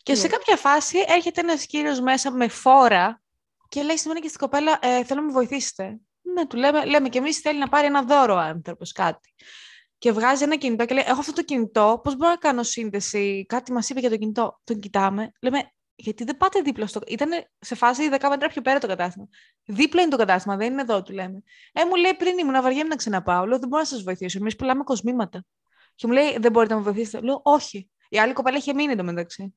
Και 0.03 0.15
σε 0.15 0.23
Ναι. 0.27 0.29
κάποια 0.29 0.57
φάση 0.57 1.05
έρχεται 1.07 1.41
ένας 1.41 1.67
κύριος 1.67 2.01
μέσα 2.01 2.31
με 2.31 2.49
φόρα 2.49 3.23
και 3.69 3.83
λέει 3.83 3.97
στη 3.97 4.09
μένα 4.09 4.21
και 4.21 4.29
στην 4.29 4.41
κοπέλα, 4.41 4.79
ε, 4.83 5.05
θέλω 5.05 5.21
να 5.21 5.27
με 5.27 5.33
βοηθήσετε. 5.33 5.99
Ναι, 6.23 6.47
του 6.47 6.57
λέμε, 6.57 6.85
λέμε 6.85 7.09
και 7.09 7.19
εμείς 7.19 7.39
θέλει 7.39 7.59
να 7.59 7.69
πάρει 7.69 7.87
ένα 7.87 8.03
δώρο 8.03 8.35
ο 8.35 8.39
άνθρωπος, 8.39 8.93
κάτι. 8.93 9.35
Και 9.99 10.13
βγάζει 10.13 10.43
ένα 10.43 10.57
κινητό 10.57 10.85
και 10.85 10.95
λέει, 10.95 11.05
έχω 11.07 11.21
αυτό 11.21 11.33
το 11.33 11.43
κινητό, 11.43 12.01
πώς 12.05 12.17
μπορώ 12.17 12.31
να 12.31 12.37
κάνω 12.37 12.63
σύνδεση, 12.63 13.45
κάτι 13.49 13.73
μας 13.73 13.89
είπε 13.89 14.01
για 14.01 14.11
το 14.11 14.17
κινητό. 14.17 14.61
Τον 14.65 14.81
κοιτάμε, 14.81 15.33
λέμε, 15.41 15.73
γιατί 16.01 16.25
δεν 16.25 16.37
πάτε 16.37 16.61
δίπλα 16.61 16.87
στο... 16.87 17.01
Ήταν 17.07 17.31
σε 17.59 17.75
φάση 17.75 18.09
10 18.13 18.27
μέτρα 18.29 18.49
πιο 18.49 18.63
πέρα 18.63 18.79
το 18.79 18.87
κατάστημα. 18.87 19.29
Δίπλα 19.65 20.01
είναι 20.03 20.11
το 20.11 20.17
κατάστημα, 20.17 20.57
δεν 20.57 20.73
είναι 20.73 20.81
εδώ, 20.81 21.03
του 21.03 21.13
λέμε. 21.13 21.43
Ε, 21.73 21.85
μου 21.85 21.95
λέει 21.95 22.15
πριν 22.15 22.39
ήμουν, 22.39 22.63
βαριέμαι 22.63 22.89
να 22.89 22.97
ξαναπάω. 22.97 23.47
Λέω, 23.47 23.59
δεν 23.59 23.69
μπορώ 23.69 23.83
να 23.83 23.89
σας 23.89 24.03
βοηθήσω. 24.03 24.39
Εμείς 24.39 24.57
πουλάμε 24.57 24.83
κοσμήματα. 24.83 25.45
Και 25.95 26.07
μου 26.07 26.13
λέει, 26.13 26.39
δεν 26.39 26.53
μπορείτε 26.53 26.75
να 26.75 26.81
με 26.81 26.91
βοηθήσετε. 26.91 27.25
Λέω, 27.25 27.41
όχι. 27.45 27.91
Η 28.09 28.19
άλλη 28.19 28.33
κοπέλα 28.33 28.57
είχε 28.57 28.75
μείνει 28.75 28.93
εντωμεταξύ. 28.93 29.55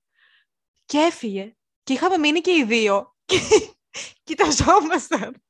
Και 0.86 0.98
έφυγε. 0.98 1.56
Και 1.84 1.94
είχαμε 1.94 2.18
μείνει 2.18 2.42
και 2.42 2.52
οι 2.52 2.64
δύο. 2.64 3.16
Και 3.26 3.38
κοιταζόμασταν. 4.24 5.44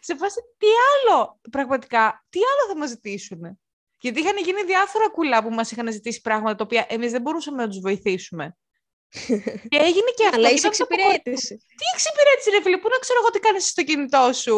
Σε 0.00 0.16
φάση, 0.16 0.40
τι 0.58 0.66
άλλο, 0.66 1.40
πραγματικά, 1.50 2.26
τι 2.28 2.38
άλλο 2.38 2.72
θα 2.72 2.76
μας 2.78 2.88
ζητήσουν. 2.88 3.60
Γιατί 4.04 4.20
είχαν 4.20 4.36
γίνει 4.46 4.62
διάφορα 4.62 5.08
κουλά 5.10 5.42
που 5.42 5.50
μας 5.50 5.70
είχαν 5.70 5.92
ζητήσει 5.92 6.20
πράγματα 6.20 6.54
τα 6.54 6.64
οποία 6.64 6.86
εμείς 6.88 7.10
δεν 7.10 7.22
μπορούσαμε 7.22 7.62
να 7.62 7.68
τους 7.68 7.80
βοηθήσουμε. 7.80 8.56
και 9.72 9.78
έγινε 9.88 10.10
και 10.16 10.24
αυτό. 10.24 10.36
Αλλά 10.36 10.48
και 10.48 10.54
είσαι 10.54 10.66
ήταν 10.66 10.78
το 10.78 10.84
αποκορ- 10.84 11.14
εξυπηρέτηση. 11.14 11.54
Τι 11.78 11.84
εξυπηρέτηση, 11.94 12.48
ρε 12.54 12.60
φίλε, 12.62 12.78
πού 12.78 12.88
να 12.94 12.98
ξέρω 13.04 13.18
εγώ 13.22 13.30
τι 13.30 13.38
κάνεις 13.38 13.68
στο 13.68 13.82
κινητό 13.88 14.32
σου; 14.32 14.56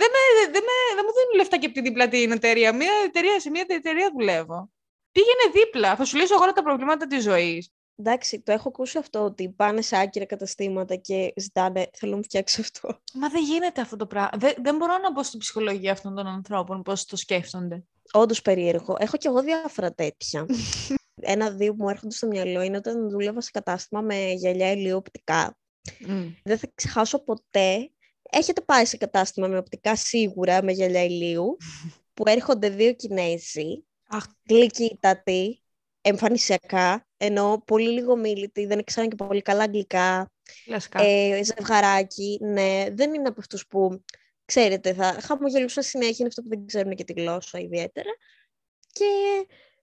Δεν, 0.00 0.08
με, 0.14 0.20
δεν, 0.54 0.62
με, 0.68 0.76
δεν 0.96 1.04
μου 1.06 1.12
δίνουν 1.16 1.34
λεφτά 1.40 1.56
και 1.58 1.66
από 1.66 1.74
την 1.74 1.84
δίπλα 1.84 2.08
την 2.08 2.30
εταιρεία. 2.38 2.74
Μια 2.74 2.92
εταιρεία, 3.04 3.40
σε 3.40 3.50
μια 3.50 3.64
εταιρεία 3.68 4.10
δουλεύω. 4.16 4.70
Πήγαινε 5.12 5.44
δίπλα. 5.52 5.96
Θα 5.96 6.04
σου 6.04 6.16
λύσω 6.16 6.34
εγώ 6.34 6.42
όλα 6.42 6.52
τα 6.52 6.62
προβλήματα 6.62 7.06
της 7.06 7.22
ζωής. 7.22 7.72
Εντάξει, 7.96 8.40
το 8.40 8.52
έχω 8.52 8.68
ακούσει 8.68 8.98
αυτό 8.98 9.18
ότι 9.24 9.48
πάνε 9.50 9.80
σε 9.80 9.96
άκυρα 9.98 10.24
καταστήματα 10.24 10.96
και 10.96 11.32
ζητάνε 11.36 11.90
θέλω 11.92 12.10
να 12.10 12.16
μου 12.16 12.24
φτιάξει 12.24 12.60
αυτό. 12.60 13.00
Μα 13.14 13.28
δεν 13.28 13.42
γίνεται 13.42 13.80
αυτό 13.80 13.96
το 13.96 14.06
πράγμα. 14.06 14.30
Δεν, 14.34 14.54
δεν 14.58 14.76
μπορώ 14.76 14.98
να 14.98 15.12
μπω 15.12 15.22
στην 15.22 15.38
ψυχολογία 15.38 15.92
αυτών 15.92 16.14
των 16.14 16.26
ανθρώπων, 16.26 16.82
πώς 16.82 17.04
το 17.04 17.16
σκέφτονται. 17.16 17.84
Όντως 18.12 18.42
περίεργο. 18.42 18.96
Έχω 18.98 19.16
κι 19.16 19.26
εγώ 19.26 19.42
διάφορα 19.42 19.92
τέτοια. 19.92 20.46
Ένα-δύο 21.20 21.74
που 21.74 21.82
μου 21.82 21.88
έρχονται 21.88 22.14
στο 22.14 22.26
μυαλό 22.26 22.62
είναι 22.62 22.76
όταν 22.76 23.10
δούλευα 23.10 23.40
σε 23.40 23.50
κατάστημα 23.52 24.00
με 24.00 24.30
γυαλιά 24.32 24.72
ηλίου 24.72 24.96
οπτικά. 24.96 25.56
Δεν 26.44 26.58
θα 26.58 26.70
ξεχάσω 26.74 27.24
ποτέ. 27.24 27.90
Έχετε 28.30 28.60
πάει 28.60 28.84
σε 28.84 28.96
κατάστημα 28.96 29.46
με 29.46 29.58
οπτικά 29.58 29.96
σίγουρα, 29.96 30.62
με 30.62 30.72
γυαλιά 30.72 31.04
ηλίου, 31.04 31.56
που 32.14 32.24
έρχονται 32.26 32.68
δύο 32.68 32.92
Κινέζοι, 32.92 33.84
Αχ, 34.08 34.24
γλυκύτατοι, 34.48 35.62
εμφανισιακά, 36.00 37.06
ενώ 37.16 37.62
πολύ 37.66 37.88
λίγο 37.88 38.16
μίλητοι, 38.16 38.66
δεν 38.66 38.84
ξέραν 38.84 39.08
και 39.08 39.16
πολύ 39.16 39.42
καλά 39.42 39.62
αγγλικά, 39.62 40.32
κλασικά. 40.64 41.02
ε, 41.02 41.44
ζευγαράκι, 41.44 42.38
ναι, 42.42 42.84
δεν 42.92 43.14
είναι 43.14 43.28
από 43.28 43.40
αυτούς 43.40 43.66
που, 43.66 44.04
ξέρετε, 44.44 44.92
θα 44.94 45.16
χαμογελούσαν 45.22 45.82
συνέχεια, 45.82 46.16
είναι 46.18 46.28
αυτό 46.28 46.42
που 46.42 46.48
δεν 46.48 46.66
ξέρουν 46.66 46.94
και 46.94 47.04
τη 47.04 47.12
γλώσσα 47.12 47.58
ιδιαίτερα. 47.58 48.10
Και 48.92 49.06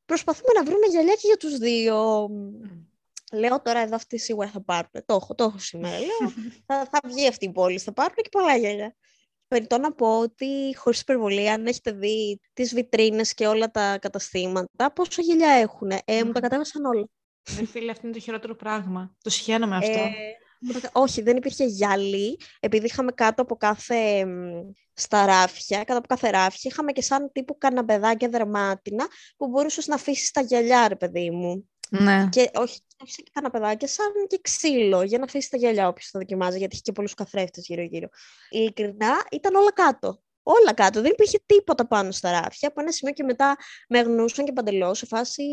προσπαθούμε 0.05 0.51
να 0.55 0.63
βρούμε 0.63 0.85
γυαλιά 0.85 1.13
και 1.13 1.27
για 1.27 1.37
τους 1.37 1.57
δύο. 1.57 2.27
Λέω 3.33 3.61
τώρα 3.61 3.79
εδώ 3.79 3.95
αυτοί 3.95 4.17
σίγουρα 4.17 4.47
θα 4.49 4.61
πάρουν. 4.63 4.89
Το 5.05 5.13
έχω, 5.13 5.35
το 5.35 5.43
έχω 5.43 5.57
σήμερα. 5.57 5.99
Λέω, 5.99 6.33
θα, 6.67 6.85
θα 6.91 6.99
βγει 7.03 7.27
αυτή 7.27 7.45
η 7.45 7.51
πόλη, 7.51 7.79
θα 7.79 7.93
πάρουν 7.93 8.15
και 8.15 8.29
πολλά 8.31 8.57
γυαλιά. 8.57 8.95
Περιτώ 9.47 9.77
να 9.77 9.93
πω 9.93 10.19
ότι 10.19 10.75
χωρίς 10.75 11.01
υπερβολή, 11.01 11.49
αν 11.49 11.65
έχετε 11.65 11.91
δει 11.91 12.39
τις 12.53 12.73
βιτρίνες 12.73 13.33
και 13.33 13.47
όλα 13.47 13.71
τα 13.71 13.97
καταστήματα, 13.99 14.93
πόσα 14.93 15.21
γυαλιά 15.21 15.49
έχουν. 15.49 15.91
Ε, 15.91 15.99
μου 16.07 16.17
τα 16.19 16.25
Μμμ. 16.25 16.31
κατέβασαν 16.31 16.85
όλα. 16.85 17.07
Ναι, 17.59 17.65
φίλε, 17.65 17.91
αυτό 17.91 18.07
είναι 18.07 18.15
το 18.15 18.21
χειρότερο 18.21 18.55
πράγμα. 18.55 19.15
Το 19.21 19.29
συχαίνομαι 19.29 19.75
αυτό. 19.75 19.91
Ε, 19.91 20.03
μου 20.03 20.09
τα 20.09 20.09
κα- 20.09 20.48
όχι, 20.91 21.21
δεν 21.21 21.37
υπήρχε 21.37 21.65
γυαλί, 21.65 22.39
επειδή 22.59 22.85
είχαμε 22.85 23.11
κάτω 23.11 23.41
από 23.41 23.55
κάθε 23.55 24.25
μ, 24.25 24.71
στα 24.93 25.25
ράφια, 25.25 25.77
κάτω 25.77 25.97
από 25.97 26.07
κάθε 26.07 26.29
ράφια, 26.29 26.71
είχαμε 26.71 26.91
και 26.91 27.01
σαν 27.01 27.31
τύπου 27.31 27.57
καναπεδάκια 27.57 28.29
δερμάτινα 28.29 29.07
που 29.37 29.47
μπορούσες 29.47 29.87
να 29.87 29.95
αφήσεις 29.95 30.31
τα 30.31 30.41
γυαλιά, 30.41 30.87
ρε 30.87 30.95
παιδί 30.95 31.31
μου. 31.31 31.69
ναι. 31.89 32.27
Και 32.29 32.39
όχι, 32.53 32.79
όχι 33.01 33.11
σαν 33.11 33.23
και 33.25 33.31
καναπεδάκια, 33.33 33.87
σαν 33.87 34.11
και 34.27 34.39
ξύλο, 34.41 35.01
για 35.01 35.17
να 35.17 35.23
αφήσεις 35.23 35.49
τα 35.49 35.57
γυαλιά 35.57 35.87
όποιος 35.87 36.11
το 36.11 36.19
δοκιμάζει, 36.19 36.57
γιατί 36.57 36.73
είχε 36.73 36.83
και 36.83 36.91
πολλούς 36.91 37.13
καθρέφτες 37.13 37.65
γύρω-γύρω. 37.65 38.07
Ειλικρινά 38.49 39.25
ήταν 39.31 39.55
όλα 39.55 39.71
κάτω. 39.71 40.21
Όλα 40.51 40.73
κάτω. 40.73 41.01
Δεν 41.01 41.11
υπήρχε 41.11 41.39
τίποτα 41.45 41.87
πάνω 41.87 42.11
στα 42.11 42.31
ράφια. 42.31 42.67
Από 42.67 42.81
ένα 42.81 42.91
σημείο 42.91 43.13
και 43.13 43.23
μετά 43.23 43.57
με 43.89 43.99
αγνούσαν 43.99 44.45
και 44.45 44.53
παντελώς. 44.53 44.97
Σε 44.97 45.05
φάση 45.05 45.43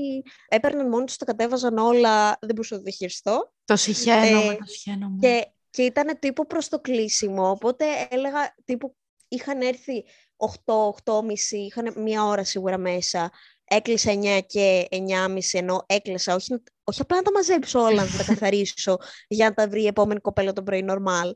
έπαιρναν 0.48 0.88
μόνοι 0.88 1.04
τους, 1.04 1.16
τα 1.16 1.24
κατέβαζαν 1.24 1.78
όλα. 1.78 2.36
Δεν 2.40 2.50
μπορούσα 2.54 2.74
να 2.74 2.80
το 2.80 2.84
διαχειριστώ. 2.84 3.52
Το 3.64 3.76
συχαίνομαι, 3.76 4.52
Ε, 4.52 4.56
το 4.56 4.64
συχαίνομαι. 4.64 5.18
Και, 5.20 5.46
και 5.70 5.82
ήταν 5.82 6.18
τύπου 6.18 6.46
προς 6.46 6.68
το 6.68 6.80
κλείσιμο, 6.80 7.50
οπότε 7.50 7.84
έλεγα 8.10 8.54
τύπου 8.64 8.96
είχαν 9.28 9.60
έρθει 9.60 10.04
8, 10.36 10.74
8.30, 11.04 11.24
είχαν 11.50 11.94
μία 11.96 12.24
ώρα 12.24 12.44
σίγουρα 12.44 12.78
μέσα, 12.78 13.30
έκλεισα 13.64 14.12
9 14.12 14.40
και 14.46 14.86
9.30 14.90 15.38
ενώ 15.52 15.84
έκλεισα, 15.86 16.34
όχι, 16.34 16.62
όχι 16.84 17.00
απλά 17.00 17.16
να 17.16 17.22
τα 17.22 17.32
μαζέψω 17.32 17.80
όλα, 17.80 18.04
να 18.04 18.16
τα 18.16 18.24
καθαρίσω 18.24 18.96
για 19.28 19.48
να 19.48 19.54
τα 19.54 19.68
βρει 19.68 19.82
η 19.82 19.86
επόμενη 19.86 20.20
κοπέλα 20.20 20.52
το 20.52 20.62
πρωί 20.62 20.86
normal. 20.90 21.30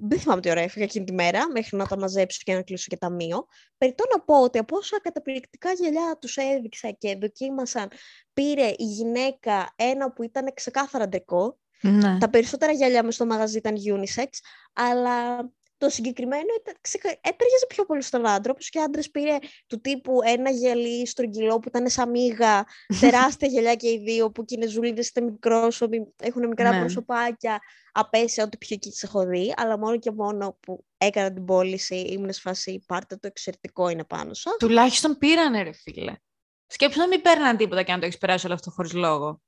Δεν 0.00 0.18
θυμάμαι 0.18 0.40
τι 0.40 0.50
ώρα 0.50 0.60
έφυγα 0.60 0.84
εκείνη 0.84 1.04
τη 1.04 1.12
μέρα, 1.12 1.50
μέχρι 1.50 1.76
να 1.76 1.86
τα 1.86 1.98
μαζέψω 1.98 2.40
και 2.44 2.54
να 2.54 2.62
κλείσω 2.62 2.86
και 2.88 2.96
ταμείο. 2.96 3.46
Περιτώ 3.78 4.04
να 4.14 4.20
πω 4.20 4.42
ότι 4.42 4.58
από 4.58 4.76
όσα 4.76 5.00
καταπληκτικά 5.02 5.72
γυαλιά 5.72 6.18
τους 6.20 6.36
έδειξα 6.36 6.90
και 6.90 7.16
δοκίμασαν, 7.20 7.88
πήρε 8.32 8.66
η 8.66 8.84
γυναίκα 8.84 9.74
ένα 9.76 10.12
που 10.12 10.22
ήταν 10.22 10.52
ξεκάθαρα 10.54 11.08
ντεκό. 11.08 11.58
Ναι. 11.80 12.18
Τα 12.18 12.30
περισσότερα 12.30 12.72
γυαλιά 12.72 13.04
μες 13.04 13.14
στο 13.14 13.26
μαγαζί 13.26 13.56
ήταν 13.56 13.74
unisex, 13.76 14.28
αλλά 14.72 15.50
το 15.84 15.90
συγκεκριμένο 15.90 16.46
έτρεγε 17.20 17.66
πιο 17.68 17.84
πολύ 17.84 18.02
στον 18.02 18.26
άντρα, 18.26 18.52
όπως 18.52 18.68
και 18.68 18.80
άντρε 18.80 19.02
πήρε 19.12 19.38
του 19.66 19.80
τύπου 19.80 20.18
ένα 20.24 20.50
γυαλί 20.50 21.06
στρογγυλό 21.06 21.58
που 21.58 21.68
ήταν 21.68 21.88
σαν 21.88 22.10
μίγα, 22.10 22.64
τεράστια 23.00 23.48
γυαλιά 23.48 23.74
και 23.74 23.88
οι 23.88 23.98
δύο, 23.98 24.30
που 24.30 24.44
και 24.44 24.54
είναι 24.54 24.66
ζουλίδες 24.66 25.08
είτε 25.08 25.20
μικρόσωποι, 25.20 26.14
έχουν 26.22 26.48
μικρά 26.48 26.72
ναι. 26.72 26.80
προσωπάκια, 26.80 27.60
απέσια, 27.92 28.44
ό,τι 28.44 28.56
πιο 28.56 28.74
εκεί 28.74 28.92
έχω 29.00 29.26
δει, 29.26 29.54
αλλά 29.56 29.78
μόνο 29.78 29.98
και 29.98 30.10
μόνο 30.10 30.58
που 30.60 30.84
έκανα 30.98 31.32
την 31.32 31.44
πώληση 31.44 31.96
ήμουν 31.96 32.32
σε 32.32 32.40
φάση 32.40 32.84
πάρτε 32.86 33.16
το 33.16 33.26
εξαιρετικό 33.26 33.88
είναι 33.88 34.04
πάνω 34.04 34.34
σας. 34.34 34.56
Τουλάχιστον 34.58 35.18
πήρανε 35.18 35.62
ρε 35.62 35.72
φίλε. 35.72 36.14
Σκέψου 36.66 36.98
να 36.98 37.08
μην 37.08 37.22
παίρναν 37.22 37.56
τίποτα 37.56 37.82
και 37.82 37.92
αν 37.92 38.00
το 38.00 38.06
έχεις 38.06 38.18
περάσει 38.18 38.46
όλο 38.46 38.54
αυτό 38.54 38.70
χωρίς 38.70 38.92
λόγο. 38.92 39.42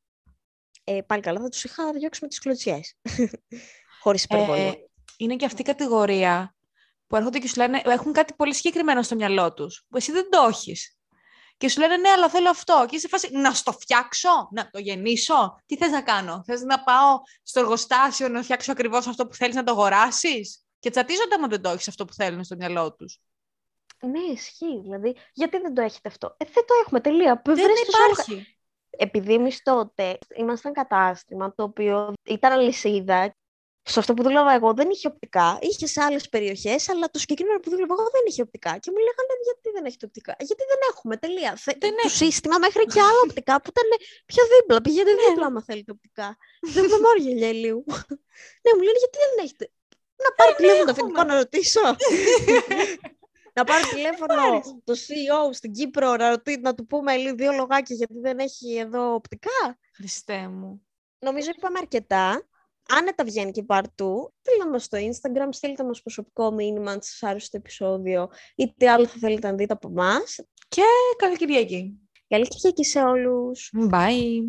Ε, 0.85 1.01
πάλι 1.07 1.23
καλά, 1.23 1.41
θα 1.41 1.49
τους 1.49 1.65
είχα 1.65 1.93
διώξει 1.93 2.21
με 2.23 2.29
τις 2.29 2.39
κλωτσιές. 2.39 2.95
Χωρίς 4.03 4.25
υπερβολή. 4.25 4.61
Ε, 4.61 4.73
είναι 5.17 5.37
και 5.37 5.45
αυτή 5.45 5.61
η 5.61 5.65
κατηγορία 5.65 6.55
που 7.07 7.17
έρχονται 7.17 7.39
και 7.39 7.49
σου 7.49 7.57
λένε, 7.57 7.83
έχουν 7.85 8.13
κάτι 8.13 8.35
πολύ 8.35 8.55
συγκεκριμένο 8.55 9.03
στο 9.03 9.15
μυαλό 9.15 9.55
τους, 9.55 9.85
που 9.89 9.97
εσύ 9.97 10.13
δεν 10.13 10.31
το 10.31 10.47
έχεις. 10.49 10.97
Και 11.57 11.69
σου 11.69 11.81
λένε 11.81 11.97
ναι, 11.97 12.09
αλλά 12.09 12.29
θέλω 12.29 12.49
αυτό. 12.49 12.87
Και 12.89 12.97
είσαι 12.97 13.09
φάση 13.09 13.29
να 13.33 13.53
στο 13.53 13.73
φτιάξω, 13.73 14.49
να 14.53 14.71
το 14.71 14.79
γεννήσω. 14.79 15.61
Τι 15.67 15.77
θες 15.77 15.91
να 15.91 16.03
κάνω, 16.03 16.43
Θες 16.47 16.63
να 16.63 16.83
πάω 16.83 17.21
στο 17.43 17.61
εργοστάσιο 17.61 18.29
να 18.29 18.43
φτιάξω 18.43 18.73
ακριβώς 18.73 19.07
αυτό 19.07 19.27
που 19.27 19.35
θέλεις 19.35 19.55
να 19.55 19.65
το 19.65 19.73
αγοράσεις; 19.73 20.65
Και 20.79 20.91
τσατίζονται 20.91 21.35
άμα 21.35 21.47
δεν 21.47 21.61
το 21.61 21.69
έχεις 21.69 21.89
αυτό 21.89 22.05
που 22.05 22.13
θέλουν 22.13 22.45
στο 22.45 22.57
μυαλό 22.57 22.95
τους. 22.95 23.21
Ναι, 24.01 24.21
ισχύει. 24.33 24.81
Δηλαδή, 24.83 25.17
γιατί 25.33 25.59
δεν 25.59 25.75
το 25.75 25.83
έχετε 25.83 26.09
αυτό; 26.09 26.35
Ε, 26.37 26.45
δεν 26.45 26.65
το 26.67 26.75
έχουμε, 26.85 27.01
τελεία. 27.01 27.43
Δεν 27.45 27.71
υπάρχει. 27.89 28.57
Επειδή 28.91 29.35
εμείς 29.35 29.63
τότε 29.63 30.19
ήμασταν 30.37 30.73
κατάστημα 30.73 31.55
το 31.55 31.63
οποίο 31.63 32.13
ήταν 32.25 32.53
αλυσίδα 32.53 33.35
σε 33.89 33.99
αυτό 33.99 34.15
που 34.15 34.23
δούλευα 34.23 34.53
εγώ 34.53 34.75
δεν 34.75 34.89
είχε 34.91 35.07
οπτικά. 35.09 35.59
Είχε 35.61 35.87
σε 35.87 36.01
άλλες 36.03 36.29
περιοχές, 36.29 36.89
αλλά 36.89 37.11
το 37.11 37.19
συγκεκριμένο 37.19 37.59
που 37.61 37.71
δούλευα 37.71 37.95
εγώ 37.99 38.09
δεν 38.17 38.25
είχε 38.29 38.43
οπτικά. 38.43 38.73
Και 38.83 38.91
μου 38.93 39.01
λέγανε 39.07 39.33
γιατί 39.49 39.67
δεν 39.75 39.85
έχετε 39.89 40.07
οπτικά; 40.07 40.33
Γιατί 40.49 40.63
δεν 40.71 40.81
έχουμε, 40.91 41.15
τελεία. 41.17 41.53
Δεν 41.65 41.95
το 42.03 42.09
σύστημα 42.09 42.57
μέχρι 42.59 42.85
και 42.93 43.01
άλλα 43.09 43.23
οπτικά 43.29 43.55
που 43.63 43.71
ήταν 43.75 43.89
πιο 44.31 44.43
δίπλα. 44.53 44.81
Πηγαίνετε 44.81 45.21
ναι. 45.21 45.29
δίπλα, 45.29 45.47
άμα 45.47 45.63
θέλετε 45.69 45.91
οπτικά. 45.97 46.29
δεν 46.75 46.85
με 46.91 46.97
μόνο 47.05 47.19
γελιά 47.25 47.53
λίγο. 47.65 47.83
ναι, 48.65 48.71
μου 48.77 48.83
λένε 48.87 48.99
γιατί 49.05 49.19
δεν 49.25 49.33
έχετε; 49.45 49.65
Να 50.25 50.31
πάρω 50.39 50.53
τηλέφωνο 50.59 50.85
το 50.85 50.93
αφεντικό 50.95 51.23
να 51.31 51.35
ρωτήσω. 51.43 51.85
να 53.57 53.63
πάρω 53.69 53.83
τηλέφωνο 53.95 54.43
το 54.89 54.95
CEO 55.05 55.43
στην 55.59 55.71
Κύπρο 55.73 56.09
να, 56.21 56.29
ρωτή, 56.29 56.53
να 56.67 56.75
του 56.75 56.87
πούμε 56.91 57.11
λίγο 57.17 57.35
δύο 57.35 57.53
λογάκια 57.53 57.97
γιατί 58.01 58.19
δεν 58.27 58.39
έχει 58.39 58.77
εδώ 58.85 59.15
οπτικά. 59.15 59.79
Χριστέ 59.99 60.41
μου. 60.49 60.71
Νομίζω 61.19 61.51
είπαμε 61.57 61.79
αρκετά 61.79 62.47
άνετα 62.89 63.25
βγαίνει 63.25 63.51
και 63.51 63.63
παρτού. 63.63 64.35
Πείτε 64.43 64.71
μας 64.71 64.85
στο 64.85 64.99
Instagram, 64.99 65.49
στείλτε 65.51 65.85
μας 65.85 66.03
προσωπικό 66.03 66.51
μήνυμα 66.51 66.91
αν 66.91 67.03
σας 67.03 67.23
άρεσε 67.23 67.49
το 67.51 67.57
επεισόδιο 67.57 68.29
ή 68.55 68.75
τι 68.77 68.89
άλλο 68.89 69.07
θα 69.07 69.19
θέλετε 69.19 69.51
να 69.51 69.55
δείτε 69.55 69.73
από 69.73 69.89
εμάς. 69.89 70.41
Και 70.69 70.83
καλή 71.17 71.37
Κυριακή. 71.37 72.01
Καλή 72.29 72.49
Κυριακή 72.49 72.85
σε 72.85 73.03
όλους. 73.03 73.73
Bye. 73.91 74.41